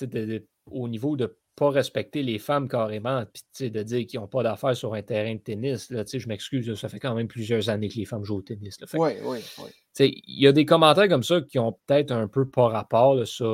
au 0.67 0.89
niveau 0.89 1.17
de 1.17 1.37
pas 1.57 1.71
respecter 1.71 2.23
les 2.23 2.39
femmes 2.39 2.69
carrément, 2.69 3.25
puis 3.33 3.71
de 3.71 3.83
dire 3.83 4.07
qu'ils 4.07 4.19
n'ont 4.19 4.27
pas 4.27 4.43
d'affaires 4.43 4.77
sur 4.77 4.95
un 4.95 5.03
terrain 5.03 5.35
de 5.35 5.41
tennis. 5.41 5.89
Là, 5.91 6.05
je 6.05 6.27
m'excuse, 6.27 6.75
ça 6.75 6.89
fait 6.89 6.99
quand 6.99 7.15
même 7.15 7.29
plusieurs 7.29 7.69
années 7.69 7.89
que 7.89 7.95
les 7.95 8.05
femmes 8.05 8.25
jouent 8.25 8.39
au 8.39 8.43
tennis. 8.43 8.77
Oui, 8.95 9.11
oui, 9.23 9.39
oui. 9.59 10.23
Il 10.27 10.41
y 10.41 10.49
a 10.49 10.53
des 10.53 10.67
commentaires 10.67 11.09
comme 11.09 11.23
ça 11.23 11.41
qui 11.43 11.59
ont 11.61 11.79
peut-être 11.87 12.11
un 12.11 12.27
peu 12.27 12.49
pas 12.49 12.69
rapport, 12.69 13.25
ça, 13.27 13.45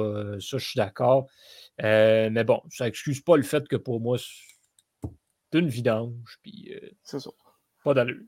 ça, 0.41 0.59
je 0.59 0.65
suis 0.65 0.79
d'accord. 0.79 1.27
Euh, 1.83 2.31
mais 2.33 2.45
bon, 2.45 2.63
ça 2.71 2.87
n'excuse 2.87 3.21
pas 3.21 3.37
le 3.37 3.43
fait 3.43 3.69
que 3.69 3.77
pour 3.77 4.01
moi, 4.01 4.17
c'est 4.19 5.59
une 5.59 5.69
vidange, 5.69 6.39
puis 6.43 6.73
euh, 6.73 6.89
c'est 7.03 7.21
ça. 7.21 7.31
pas 7.85 7.93
d'allure. 7.93 8.23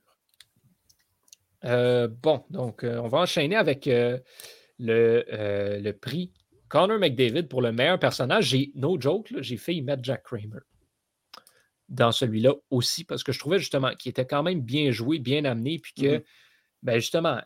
Euh, 1.65 2.09
bon, 2.09 2.45
donc 2.51 2.85
on 2.85 3.09
va 3.09 3.19
enchaîner 3.21 3.57
avec 3.57 3.87
le, 3.87 4.23
le 4.79 5.93
prix 5.93 6.33
Connor 6.73 6.99
McDavid 6.99 7.49
pour 7.49 7.61
le 7.61 7.71
meilleur 7.71 7.99
personnage, 7.99 8.47
j'ai 8.47 8.73
no 8.75 8.99
joke, 8.99 9.31
j'ai 9.41 9.59
fait 9.59 9.75
y 9.75 9.83
mettre 9.83 10.03
Jack 10.03 10.23
Kramer 10.23 10.61
dans 11.91 12.13
celui-là 12.13 12.55
aussi 12.71 13.05
parce 13.05 13.23
que 13.23 13.31
je 13.31 13.39
trouvais 13.39 13.59
justement 13.59 13.95
qu'il 13.95 14.09
était 14.09 14.27
quand 14.27 14.43
même 14.43 14.63
bien 14.63 14.91
joué, 14.91 15.19
bien 15.19 15.45
amené, 15.45 15.79
puis 15.79 15.93
que, 15.93 16.17
mm-hmm. 16.17 16.25
ben 16.83 16.95
justement, 16.99 17.43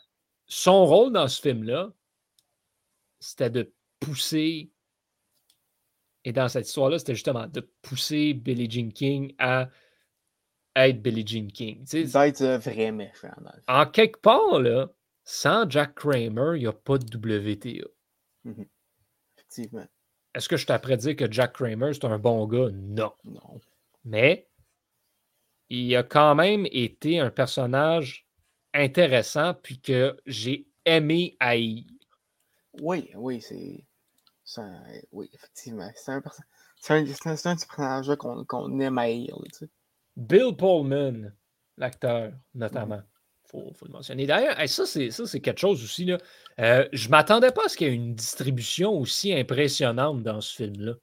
son 0.47 0.87
rôle 0.87 1.13
dans 1.13 1.27
ce 1.27 1.41
film-là, 1.41 1.93
c'était 3.19 3.51
de 3.51 3.75
pousser, 3.99 4.71
et 6.23 6.33
dans 6.33 6.49
cette 6.49 6.69
histoire-là, 6.69 7.01
c'était 7.01 7.17
justement 7.17 7.49
de 7.49 7.69
pousser 7.83 8.33
Billie 8.33 8.71
Jean 8.71 8.93
King 8.93 9.35
à 9.39 9.69
être 10.77 11.03
Billie 11.03 11.27
Jean 11.27 11.51
King. 11.51 11.83
D'être 11.83 12.59
vrai 12.59 12.93
méchant. 12.93 13.35
En 13.67 13.87
quelque 13.87 14.21
part, 14.21 14.61
là, 14.61 14.89
sans 15.25 15.69
Jack 15.69 15.97
Kramer, 15.97 16.53
il 16.55 16.61
n'y 16.61 16.67
a 16.69 16.73
pas 16.73 16.99
de 16.99 17.07
WTA. 17.17 17.89
Mm-hmm. 18.45 18.67
Est-ce 20.35 20.49
que 20.49 20.57
je 20.57 20.67
t'apprends 20.67 20.97
dire 20.97 21.17
que 21.17 21.31
Jack 21.31 21.55
Kramer, 21.55 21.93
c'est 21.95 22.05
un 22.05 22.19
bon 22.19 22.47
gars? 22.47 22.71
Non. 22.73 23.13
Non. 23.25 23.61
Mais 24.05 24.49
il 25.69 25.95
a 25.97 26.03
quand 26.03 26.35
même 26.35 26.67
été 26.71 27.19
un 27.19 27.31
personnage 27.31 28.27
intéressant, 28.75 29.55
puis 29.55 29.81
que 29.81 30.17
j'ai 30.27 30.67
aimé 30.85 31.37
haïr. 31.41 31.85
Oui, 32.81 33.11
oui, 33.15 33.41
c'est. 33.41 33.85
Oui, 35.13 35.31
effectivement. 35.33 35.91
C'est 35.95 36.13
un, 36.13 36.17
un, 36.17 37.03
un, 37.03 37.17
personnage 37.25 38.15
qu'on 38.17 38.81
aime 38.81 38.99
haïr. 38.99 39.37
Bill 40.17 40.55
Pullman, 40.57 41.33
l'acteur, 41.77 42.33
notamment 42.55 43.03
faut, 43.47 43.73
faut 43.75 43.87
le 43.87 43.93
mentionner. 43.93 44.27
D'ailleurs, 44.27 44.57
ça, 44.69 44.87
c'est 44.87 45.41
quelque 45.41 45.59
chose 45.59 45.83
aussi. 45.83 46.05
Là. 46.05 46.19
Euh, 46.61 46.89
je 46.93 47.07
ne 47.07 47.11
m'attendais 47.11 47.53
pas 47.53 47.67
à 47.67 47.69
ce 47.69 47.77
qu'il 47.77 47.87
y 47.87 47.91
ait 47.91 47.95
une 47.95 48.15
distribution 48.15 48.93
aussi 48.93 49.33
impressionnante 49.33 50.23
dans 50.23 50.41
ce 50.41 50.55
film-là. 50.57 50.95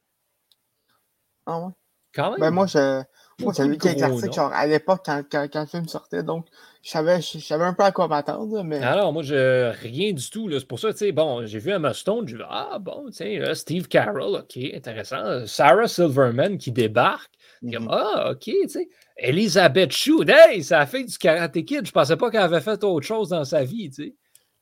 Ah 1.45 1.59
ouais? 1.59 1.71
Quand 2.13 2.31
même. 2.31 2.39
Ben 2.39 2.51
moi, 2.51 2.67
je, 2.67 3.01
moi, 3.39 3.53
j'ai 3.55 3.65
lu 3.65 3.77
quelques 3.77 4.01
articles 4.01 4.33
genre, 4.33 4.53
à 4.53 4.67
l'époque 4.67 5.01
quand, 5.05 5.23
quand, 5.29 5.47
quand, 5.51 5.61
le 5.61 5.67
film 5.67 5.87
sortait, 5.87 6.23
donc 6.23 6.45
je 6.83 6.91
savais, 6.91 7.21
je, 7.21 7.39
savais 7.39 7.63
un 7.63 7.73
peu 7.73 7.83
à 7.83 7.91
quoi 7.91 8.07
m'attendre. 8.07 8.63
Mais... 8.63 8.77
Alors, 8.83 9.11
moi, 9.11 9.23
je, 9.23 9.71
rien 9.81 10.13
du 10.13 10.29
tout. 10.29 10.49
C'est 10.51 10.67
pour 10.67 10.79
ça, 10.79 10.91
tu 10.91 10.99
sais, 10.99 11.11
bon, 11.11 11.45
j'ai 11.45 11.59
vu 11.59 11.71
Emma 11.71 11.93
Stone, 11.93 12.25
vu, 12.25 12.39
ah 12.47 12.77
bon, 12.79 13.05
tu 13.07 13.13
sais, 13.13 13.55
Steve 13.55 13.87
Carroll, 13.87 14.35
ok, 14.35 14.57
intéressant. 14.73 15.45
Sarah 15.47 15.87
Silverman 15.87 16.57
qui 16.57 16.71
débarque. 16.71 17.31
Comme, 17.61 17.85
mm-hmm. 17.85 18.13
ah, 18.15 18.31
ok, 18.31 18.43
tu 18.43 18.69
sais. 18.69 18.89
Elisabeth 19.17 19.91
Chou, 19.91 20.23
hey, 20.27 20.63
ça 20.63 20.79
a 20.79 20.85
fait 20.85 21.03
du 21.03 21.17
Karate 21.17 21.63
Kid. 21.63 21.85
Je 21.85 21.91
pensais 21.91 22.17
pas 22.17 22.29
qu'elle 22.29 22.41
avait 22.41 22.61
fait 22.61 22.83
autre 22.83 23.05
chose 23.05 23.29
dans 23.29 23.45
sa 23.45 23.63
vie, 23.63 23.89
tu 23.89 24.03
sais. 24.03 24.15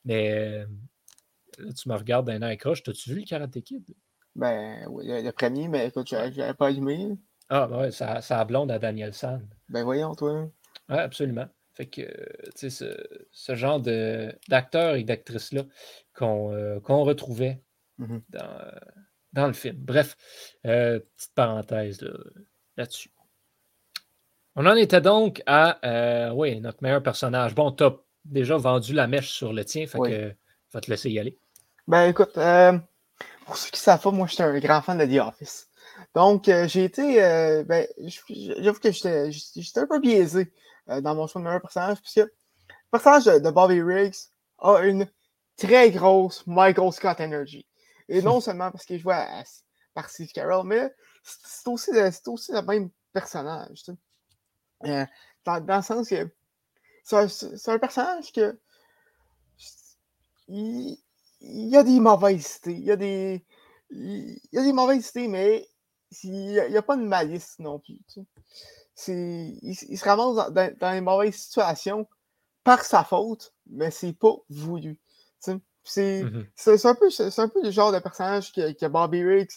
Mais 0.06 0.32
euh, 0.32 0.66
là, 1.58 1.74
tu 1.74 1.90
me 1.90 1.96
regardes 1.96 2.28
d'un 2.28 2.42
air 2.48 2.58
croche. 2.58 2.84
T'as-tu 2.84 3.12
vu 3.12 3.20
le 3.22 3.26
Karate 3.26 3.60
Kid? 3.62 3.84
Ben 4.36 4.86
oui, 4.90 5.06
le, 5.08 5.32
premier, 5.32 5.68
mais 5.68 5.88
écoute, 5.88 6.08
j'avais 6.10 6.54
pas 6.54 6.68
allumé. 6.68 7.18
Ah, 7.54 7.68
ben 7.68 7.82
ouais, 7.82 7.92
ça, 7.92 8.22
ça 8.22 8.46
blonde 8.46 8.72
à 8.72 8.80
Daniel 8.80 9.14
San. 9.14 9.46
Ben 9.68 9.84
voyons, 9.84 10.16
toi. 10.16 10.50
Oui, 10.88 10.98
absolument. 10.98 11.48
Fait 11.74 11.86
que, 11.86 12.02
tu 12.02 12.52
sais, 12.56 12.70
ce, 12.70 12.98
ce, 13.32 13.56
genre 13.56 13.82
d'acteurs 13.82 14.96
et 14.96 15.04
d'actrices-là 15.04 15.64
qu'on 16.14 16.54
euh, 16.54 16.80
retrouvait 16.80 17.62
mm-hmm. 18.00 18.22
dans, 18.30 18.72
dans, 19.34 19.48
le 19.48 19.54
film. 19.54 19.76
Bref, 19.80 20.16
euh, 20.66 21.00
petite 21.18 21.34
parenthèse 21.36 22.06
là-dessus. 22.78 23.12
On 24.56 24.66
en 24.66 24.76
était 24.76 25.02
donc 25.02 25.44
à, 25.46 25.78
euh, 25.86 26.32
oui, 26.32 26.62
notre 26.62 26.82
meilleur 26.82 27.04
personnage. 27.04 27.54
Bon, 27.54 27.72
top 27.72 28.06
déjà 28.24 28.56
vendu 28.56 28.94
la 28.94 29.08
mèche 29.08 29.30
sur 29.30 29.52
le 29.52 29.66
tien, 29.66 29.88
fait 29.88 30.00
que 30.00 30.10
je 30.10 30.74
vais 30.78 30.82
te 30.82 30.90
laisser 30.90 31.10
y 31.10 31.20
aller. 31.20 31.38
Ben 31.86 32.06
écoute, 32.06 32.38
euh, 32.38 32.78
pour 33.46 33.58
ceux 33.58 33.72
qui 33.72 33.80
savent 33.80 34.02
pas, 34.02 34.12
moi 34.12 34.28
j'étais 34.28 34.44
un 34.44 34.58
grand 34.60 34.82
fan 34.82 34.98
de 34.98 35.06
The 35.06 35.20
Office. 35.20 35.68
Donc 36.14 36.50
euh, 36.50 36.68
j'ai 36.68 36.84
été, 36.86 37.24
euh, 37.24 37.64
ben, 37.64 37.88
j'avoue 37.98 38.80
que 38.80 38.92
j'étais 38.92 39.80
un 39.80 39.88
peu 39.88 40.00
biaisé 40.00 40.52
dans 40.88 41.16
mon 41.16 41.28
choix 41.28 41.40
de 41.40 41.46
meilleur 41.46 41.62
personnage, 41.62 42.02
puisque 42.02 42.18
le 42.18 42.30
personnage 42.92 43.42
de, 43.42 43.50
Bobby 43.50 43.82
Riggs 43.82 44.18
a 44.60 44.80
une 44.80 45.10
très 45.56 45.92
grosse 45.92 46.46
Michael 46.48 46.92
Scott 46.92 47.22
Energy. 47.22 47.66
Et 48.10 48.22
non 48.22 48.42
seulement 48.42 48.72
parce 48.72 48.86
qu'il 48.86 49.00
joue 49.00 49.12
par 49.94 50.10
Steve 50.10 50.32
Carroll, 50.34 50.68
mais 50.68 50.94
c'est 51.24 51.68
aussi, 51.70 51.92
aussi 52.28 52.52
le 52.52 52.62
même 52.62 52.90
personnage. 53.14 53.84
Tu 53.84 53.94
sais. 54.84 55.08
dans, 55.46 55.62
dans, 55.62 55.78
le 55.78 55.82
sens 55.82 56.10
que 56.10 56.30
c'est 57.04 57.70
un, 57.72 57.80
personnage 57.80 58.32
que. 58.32 58.58
Il, 60.48 60.98
y 61.42 61.76
a 61.76 61.84
des 61.84 62.00
mauvaises 62.00 62.60
idées. 62.64 62.74
Il 62.74 62.86
y 62.86 62.92
a 62.92 62.96
des. 62.96 63.46
Il 63.90 64.40
y 64.52 64.58
a 64.58 64.64
des 64.64 64.74
mauvaises 64.74 65.10
idées, 65.10 65.28
mais 65.28 65.68
il 66.24 66.32
n'y 66.70 66.78
a, 66.78 66.82
pas 66.82 66.98
de 66.98 67.04
malice 67.04 67.58
non 67.60 67.80
plus. 67.80 68.00
Tu 68.14 68.22
sais. 68.96 69.58
il, 69.62 69.76
se 69.76 70.04
ramasse 70.04 70.52
dans, 70.52 70.78
dans, 70.78 70.92
les 70.92 71.02
mauvaises 71.02 71.36
situations 71.36 72.08
par 72.64 72.84
sa 72.84 73.04
faute, 73.04 73.54
mais 73.70 73.92
c'est 73.92 74.14
pas 74.14 74.36
voulu. 74.50 75.00
Tu 75.44 75.52
sais. 75.86 76.24
Mm-hmm. 76.24 76.46
C'est 76.56 76.86
un, 76.86 76.96
peu, 76.96 77.10
un 77.38 77.48
peu 77.48 77.64
le 77.64 77.72
genre 77.72 77.92
de 77.92 78.00
personnage 78.00 78.52
que, 78.54 78.72
que 78.74 78.86
Bobby 78.86 79.24
Riggs 79.24 79.52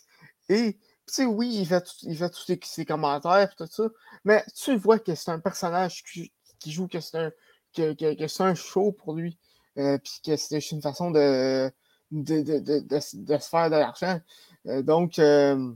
et 0.49 0.79
tu 1.13 1.25
oui, 1.27 1.55
il 1.55 1.67
fait, 1.67 1.85
il 2.03 2.17
fait 2.17 2.31
tous 2.31 2.47
ses, 2.63 2.87
commentaires 2.87 3.51
et 3.53 3.55
tout 3.57 3.71
ça, 3.71 3.85
mais 4.25 4.43
tu 4.55 4.77
vois 4.77 4.99
que 4.99 5.15
c'est 5.15 5.31
un 5.31 5.39
personnage 5.39 6.03
qui, 6.03 6.33
qui 6.59 6.73
joue, 6.73 6.89
que 6.89 7.01
c'est 7.01 7.19
un, 7.19 7.31
que, 7.75 7.93
que, 7.93 8.15
que 8.15 8.43
un 8.43 8.55
show 8.55 8.93
pour 8.93 9.15
lui, 9.15 9.39
euh, 9.79 9.99
puis 9.99 10.21
que 10.25 10.37
c'est 10.37 10.71
une 10.71 10.81
façon 10.81 11.11
de, 11.11 11.71
de, 12.11 12.43
de, 12.43 12.81
de, 12.81 13.01
se 13.01 13.49
faire 13.49 13.71
de 13.71 13.77
l'argent. 13.77 14.21
Euh, 14.67 14.83
donc, 14.83 15.19
euh, 15.19 15.73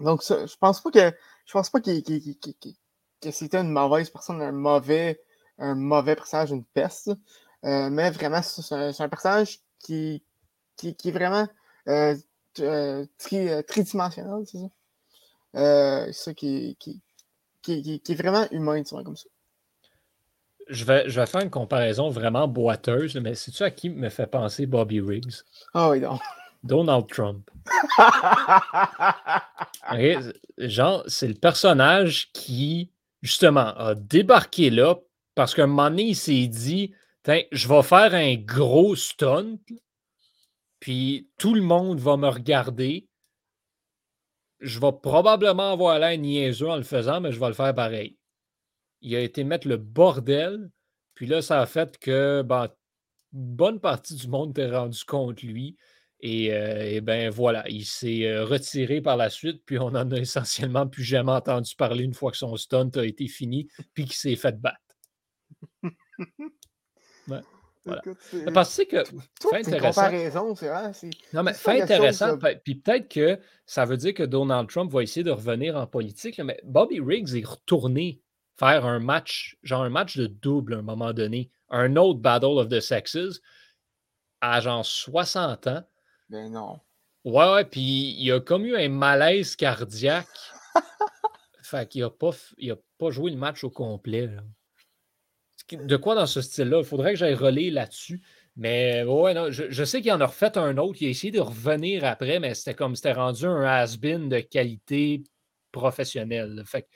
donc 0.00 0.22
je 0.22 0.56
pense 0.58 0.80
pas 0.80 0.90
que 0.90 1.12
je 1.46 1.52
pense 1.52 1.70
pas 1.70 1.80
qu'il, 1.80 2.02
que 2.02 3.30
c'était 3.30 3.58
une 3.58 3.70
mauvaise 3.70 4.10
personne, 4.10 4.42
un 4.42 4.52
mauvais, 4.52 5.20
un 5.58 5.74
mauvais 5.74 6.16
personnage, 6.16 6.50
une 6.50 6.64
peste. 6.64 7.10
mais 7.62 8.10
vraiment, 8.10 8.42
c'est 8.42 8.74
un, 8.74 9.08
personnage 9.08 9.60
qui, 9.78 10.22
qui, 10.76 10.94
qui 10.94 11.08
est 11.08 11.12
vraiment 11.12 11.46
tri, 13.18 13.64
tridimensionnel, 13.66 14.44
c'est 14.46 14.58
ça. 15.54 16.12
ça 16.12 16.34
qui, 16.34 16.76
qui, 16.80 17.00
qui, 17.62 18.00
qui, 18.00 18.12
est 18.12 18.16
vraiment 18.16 18.46
humain, 18.50 18.82
tu 18.82 18.90
vois, 18.90 19.04
comme 19.04 19.16
ça 19.16 19.28
je 20.68 20.84
vais, 20.84 21.08
je 21.08 21.20
vais 21.20 21.26
faire 21.26 21.42
une 21.42 21.50
comparaison 21.50 22.08
vraiment 22.10 22.48
boiteuse, 22.48 23.16
mais 23.16 23.34
c'est-tu 23.34 23.62
à 23.62 23.70
qui 23.70 23.88
me 23.88 24.08
fait 24.08 24.26
penser 24.26 24.66
Bobby 24.66 25.00
Riggs? 25.00 25.42
Ah 25.74 25.90
oui, 25.90 26.00
non. 26.00 26.18
Donald 26.64 27.06
Trump. 27.06 27.48
genre, 30.58 31.04
c'est 31.06 31.28
le 31.28 31.34
personnage 31.34 32.30
qui, 32.32 32.90
justement, 33.22 33.74
a 33.76 33.94
débarqué 33.94 34.70
là 34.70 34.96
parce 35.34 35.54
qu'un 35.54 35.66
moment 35.66 35.90
donné, 35.90 36.04
il 36.04 36.16
s'est 36.16 36.46
dit 36.46 36.92
je 37.50 37.68
vais 37.68 37.82
faire 37.82 38.14
un 38.14 38.36
gros 38.36 38.94
stunt, 38.94 39.58
puis 40.78 41.28
tout 41.38 41.54
le 41.54 41.62
monde 41.62 41.98
va 41.98 42.16
me 42.16 42.28
regarder. 42.28 43.08
Je 44.60 44.78
vais 44.78 44.92
probablement 45.02 45.72
avoir 45.72 45.98
l'air 45.98 46.16
niaiseux 46.16 46.68
en 46.68 46.76
le 46.76 46.84
faisant, 46.84 47.20
mais 47.20 47.32
je 47.32 47.40
vais 47.40 47.48
le 47.48 47.54
faire 47.54 47.74
pareil 47.74 48.16
il 49.06 49.14
a 49.14 49.20
été 49.20 49.44
mettre 49.44 49.68
le 49.68 49.76
bordel. 49.76 50.70
Puis 51.14 51.26
là, 51.26 51.42
ça 51.42 51.60
a 51.60 51.66
fait 51.66 51.96
que 51.98 52.42
ben, 52.42 52.68
bonne 53.32 53.80
partie 53.80 54.14
du 54.14 54.28
monde 54.28 54.50
était 54.50 54.70
rendu 54.70 55.04
contre 55.04 55.46
lui. 55.46 55.76
Et, 56.20 56.52
euh, 56.52 57.00
ben 57.02 57.30
voilà, 57.30 57.64
il 57.68 57.84
s'est 57.84 58.26
euh, 58.26 58.44
retiré 58.44 59.00
par 59.00 59.16
la 59.16 59.28
suite, 59.30 59.62
puis 59.66 59.78
on 59.78 59.86
en 59.88 60.10
a 60.10 60.16
essentiellement 60.16 60.86
plus 60.86 61.04
jamais 61.04 61.32
entendu 61.32 61.74
parler 61.76 62.04
une 62.04 62.14
fois 62.14 62.30
que 62.30 62.38
son 62.38 62.56
stunt 62.56 62.90
a 62.96 63.04
été 63.04 63.28
fini, 63.28 63.68
puis 63.94 64.04
qu'il 64.04 64.14
s'est 64.14 64.36
fait 64.36 64.58
battre. 64.58 64.78
Ouais. 67.28 67.40
Voilà. 67.84 68.02
Parce 68.52 68.82
que 68.84 69.04
fait 69.04 69.56
intéressant. 69.58 70.10
non, 71.32 71.42
mais 71.44 71.54
fait 71.54 71.82
intéressant. 71.82 72.36
Puis 72.64 72.76
peut-être 72.76 73.08
que 73.08 73.38
ça 73.64 73.84
veut 73.84 73.96
dire 73.96 74.12
que 74.14 74.24
Donald 74.24 74.68
Trump 74.68 74.92
va 74.92 75.02
essayer 75.02 75.22
de 75.22 75.30
revenir 75.30 75.76
en 75.76 75.86
politique, 75.86 76.40
mais 76.40 76.60
Bobby 76.64 77.00
Riggs 77.00 77.36
est 77.36 77.46
retourné 77.46 78.20
faire 78.58 78.84
un 78.86 78.98
match, 78.98 79.56
genre 79.62 79.82
un 79.82 79.90
match 79.90 80.16
de 80.16 80.26
double 80.26 80.74
à 80.74 80.78
un 80.78 80.82
moment 80.82 81.12
donné, 81.12 81.50
un 81.70 81.96
autre 81.96 82.20
Battle 82.20 82.58
of 82.58 82.68
the 82.68 82.80
Sexes, 82.80 83.40
à 84.40 84.60
genre 84.60 84.84
60 84.84 85.66
ans. 85.68 85.82
Ben 86.28 86.50
non. 86.50 86.80
Ouais, 87.24 87.52
ouais, 87.52 87.64
puis 87.64 88.14
il 88.18 88.32
a 88.32 88.40
comme 88.40 88.64
eu 88.66 88.76
un 88.76 88.88
malaise 88.88 89.56
cardiaque. 89.56 90.26
fait 91.62 91.88
qu'il 91.88 92.02
n'a 92.02 92.10
pas, 92.10 92.30
il 92.58 92.70
a 92.72 92.76
pas 92.98 93.10
joué 93.10 93.30
le 93.30 93.36
match 93.36 93.64
au 93.64 93.70
complet. 93.70 94.30
De 95.72 95.96
quoi 95.96 96.14
dans 96.14 96.26
ce 96.26 96.40
style-là? 96.40 96.78
Il 96.78 96.84
faudrait 96.84 97.14
que 97.14 97.18
j'aille 97.18 97.34
relire 97.34 97.74
là-dessus. 97.74 98.22
Mais 98.56 99.02
ouais, 99.02 99.34
non, 99.34 99.50
je, 99.50 99.84
sais 99.84 100.00
qu'il 100.00 100.12
en 100.12 100.20
a 100.20 100.26
refait 100.26 100.56
un 100.56 100.78
autre. 100.78 100.98
Il 101.02 101.08
a 101.08 101.10
essayé 101.10 101.30
de 101.30 101.40
revenir 101.40 102.04
après, 102.04 102.38
mais 102.38 102.54
c'était 102.54 102.74
comme 102.74 102.96
c'était 102.96 103.12
rendu 103.12 103.44
un 103.44 103.64
has-been 103.64 104.28
de 104.28 104.40
qualité 104.40 105.24
professionnelle. 105.72 106.62
Fait 106.64 106.82
que 106.82 106.88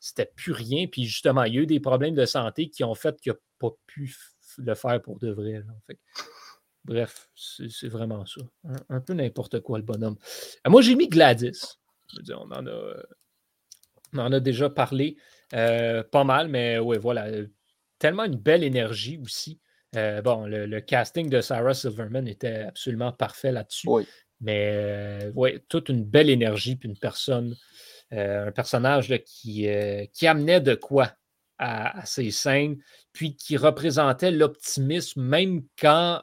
c'était 0.00 0.30
plus 0.34 0.52
rien. 0.52 0.86
Puis 0.88 1.04
justement, 1.04 1.44
il 1.44 1.54
y 1.54 1.58
a 1.58 1.62
eu 1.62 1.66
des 1.66 1.80
problèmes 1.80 2.14
de 2.14 2.26
santé 2.26 2.68
qui 2.68 2.84
ont 2.84 2.94
fait 2.94 3.18
qu'il 3.20 3.32
n'a 3.32 3.38
pas 3.58 3.70
pu 3.86 4.14
le 4.58 4.74
faire 4.74 5.00
pour 5.00 5.18
de 5.18 5.30
vrai. 5.30 5.62
Bref, 6.86 7.28
c'est 7.34 7.88
vraiment 7.88 8.24
ça. 8.24 8.40
Un, 8.88 9.00
peu 9.00 9.12
n'importe 9.12 9.60
quoi, 9.60 9.78
le 9.78 9.84
bonhomme. 9.84 10.16
Euh, 10.66 10.70
moi, 10.70 10.82
j'ai 10.82 10.94
mis 10.94 11.08
Gladys. 11.08 11.78
on, 12.30 12.50
en 12.50 12.66
a, 12.66 12.94
on 14.14 14.18
en 14.18 14.32
a 14.32 14.40
déjà 14.40 14.70
parlé 14.70 15.16
euh, 15.54 16.02
pas 16.02 16.24
mal, 16.24 16.48
mais 16.48 16.78
oui, 16.78 16.96
voilà. 16.98 17.26
Tellement 17.98 18.24
une 18.24 18.36
belle 18.36 18.62
énergie 18.62 19.18
aussi. 19.18 19.60
Euh, 19.96 20.20
bon, 20.22 20.46
le, 20.46 20.80
casting 20.80 21.28
de 21.28 21.40
Sarah 21.40 21.74
Silverman 21.74 22.28
était 22.28 22.62
absolument 22.62 23.12
parfait 23.12 23.52
là-dessus. 23.52 23.88
Mais 24.40 25.30
oui, 25.34 25.60
toute 25.68 25.88
une 25.88 26.04
belle 26.04 26.28
énergie, 26.28 26.76
puis 26.76 26.88
une 26.88 26.98
personne 26.98 27.56
un 28.12 28.52
personnage 28.52 29.12
qui, 29.24 29.68
euh, 29.68 30.04
qui 30.12 30.28
amenait 30.28 30.60
de 30.60 30.76
quoi 30.76 31.12
à, 31.58 32.04
ces 32.04 32.30
scènes, 32.30 32.78
puis 33.12 33.34
qui 33.36 33.56
représentait 33.56 34.30
l'optimisme, 34.30 35.22
même 35.22 35.62
quand 35.80 36.22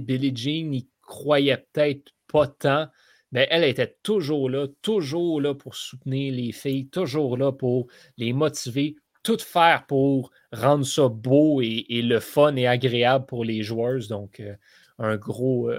Billie 0.00 0.34
Jean 0.34 0.68
n'y 0.68 0.88
croyait 1.02 1.66
peut-être 1.72 2.12
pas 2.26 2.46
tant. 2.46 2.88
Mais 3.30 3.46
elle 3.50 3.64
était 3.64 3.98
toujours 4.02 4.48
là, 4.48 4.66
toujours 4.80 5.40
là 5.40 5.54
pour 5.54 5.74
soutenir 5.74 6.32
les 6.32 6.52
filles, 6.52 6.88
toujours 6.88 7.36
là 7.36 7.52
pour 7.52 7.88
les 8.16 8.32
motiver, 8.32 8.96
tout 9.22 9.38
faire 9.38 9.84
pour 9.86 10.30
rendre 10.50 10.86
ça 10.86 11.08
beau 11.08 11.60
et, 11.60 11.84
le 11.90 12.20
fun 12.20 12.56
et 12.56 12.66
agréable 12.66 13.26
pour 13.26 13.44
les 13.44 13.62
joueurs. 13.62 14.00
Donc, 14.08 14.40
euh, 14.40 14.54
un 14.98 15.16
gros 15.16 15.70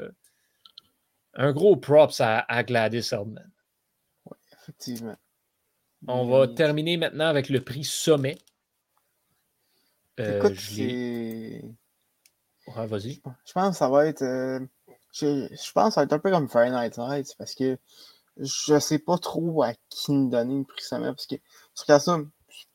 un 1.34 1.52
gros 1.52 1.76
props 1.76 2.20
à, 2.20 2.40
à 2.48 2.64
Gladys 2.64 3.10
Eldman. 3.12 3.50
Effectivement. 4.62 5.18
On 6.08 6.28
va 6.28 6.48
terminer 6.48 6.98
maintenant 6.98 7.28
avec 7.28 7.50
le 7.50 7.62
prix 7.62 7.84
Sommet. 7.84 8.38
Euh, 10.20 10.38
Écoute, 10.38 10.60
ouais, 12.78 12.88
vas-y. 12.88 13.22
Je 13.46 13.54
pense 13.54 13.72
que 13.72 13.78
ça 13.78 13.90
va 13.90 14.06
être. 14.06 14.22
Euh, 14.22 14.60
je, 15.12 15.72
pense 15.74 15.90
que 15.90 15.94
ça 15.94 16.02
va 16.02 16.04
être 16.04 16.14
un 16.14 16.20
peu 16.20 16.32
comme 16.32 16.48
Friday 16.48 16.72
Night 16.72 16.98
Lights 16.98 17.36
parce 17.38 17.56
que 17.56 17.78
je 18.38 18.80
sais 18.80 19.00
pas 19.00 19.18
trop 19.18 19.64
à 19.64 19.74
qui 19.90 20.12
me 20.12 20.30
donner 20.30 20.66
Sommet 20.78 21.08
parce 21.08 21.26
que 21.26 21.36
sur 21.74 21.86
cas 21.86 22.00
ça, 22.00 22.18
je 22.18 22.22
ne 22.22 22.26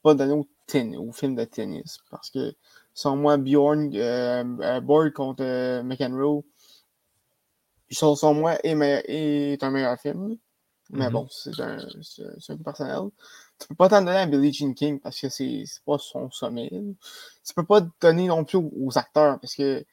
pas 0.02 0.14
donner 0.14 0.32
au, 0.32 0.46
tennis, 0.66 0.98
au 0.98 1.12
film 1.12 1.34
de 1.34 1.44
tennis 1.44 1.98
parce 2.10 2.30
que 2.30 2.54
sans 2.92 3.16
moi, 3.16 3.36
Bjorn, 3.36 3.90
euh, 3.94 4.80
Board 4.80 5.12
contre 5.12 5.82
McEnroe, 5.82 6.44
sans 7.90 8.34
moi, 8.34 8.56
est, 8.64 8.76
est 9.08 9.62
un 9.62 9.70
meilleur 9.70 9.98
film. 9.98 10.36
Mais 10.90 11.08
mm-hmm. 11.08 11.12
bon, 11.12 11.26
c'est 11.30 11.58
un, 11.60 11.78
un, 11.78 12.56
peu 12.56 12.62
personnel. 12.62 13.10
Tu 13.60 13.68
peux 13.68 13.74
pas 13.74 13.88
t'en 13.88 14.02
donner 14.02 14.18
à 14.18 14.26
Billie 14.26 14.52
Jean 14.52 14.74
King 14.74 15.00
parce 15.00 15.20
que 15.20 15.28
c'est 15.28 15.64
pas 15.86 15.98
son 15.98 16.30
sommet. 16.30 16.70
Tu 16.70 17.54
peux 17.54 17.64
pas 17.64 17.80
donner 18.00 18.26
non 18.26 18.44
plus 18.44 18.58
aux, 18.58 18.98
acteurs 18.98 19.38
parce 19.40 19.54
que 19.54 19.84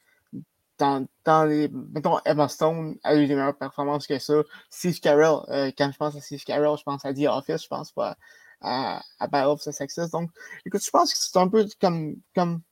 dans, 0.78 1.06
dans 1.24 1.44
les. 1.44 1.68
Mettons, 1.68 2.18
Emma 2.24 2.48
Stone 2.48 2.96
a 3.04 3.14
eu 3.16 3.26
des 3.26 3.34
meilleures 3.34 3.56
performances 3.56 4.06
que 4.06 4.18
ça. 4.18 4.34
Steve 4.68 4.98
Carell, 5.00 5.36
euh, 5.48 5.70
quand 5.76 5.90
je 5.92 5.96
pense 5.96 6.16
à 6.16 6.20
Steve 6.20 6.42
Carell, 6.44 6.76
je 6.76 6.82
pense 6.82 7.04
à 7.04 7.14
The 7.14 7.26
Office, 7.28 7.62
je 7.62 7.68
pense 7.68 7.92
pas 7.92 8.16
à, 8.60 9.02
à 9.18 9.26
Battle 9.28 9.48
of 9.48 9.62
the 9.62 9.70
Sexes. 9.70 10.10
Donc, 10.10 10.30
écoute, 10.66 10.84
je 10.84 10.90
pense 10.90 11.12
que 11.12 11.18
c'est 11.18 11.38
un 11.38 11.48
peu 11.48 11.66
comme, 11.80 12.16
comme 12.34 12.62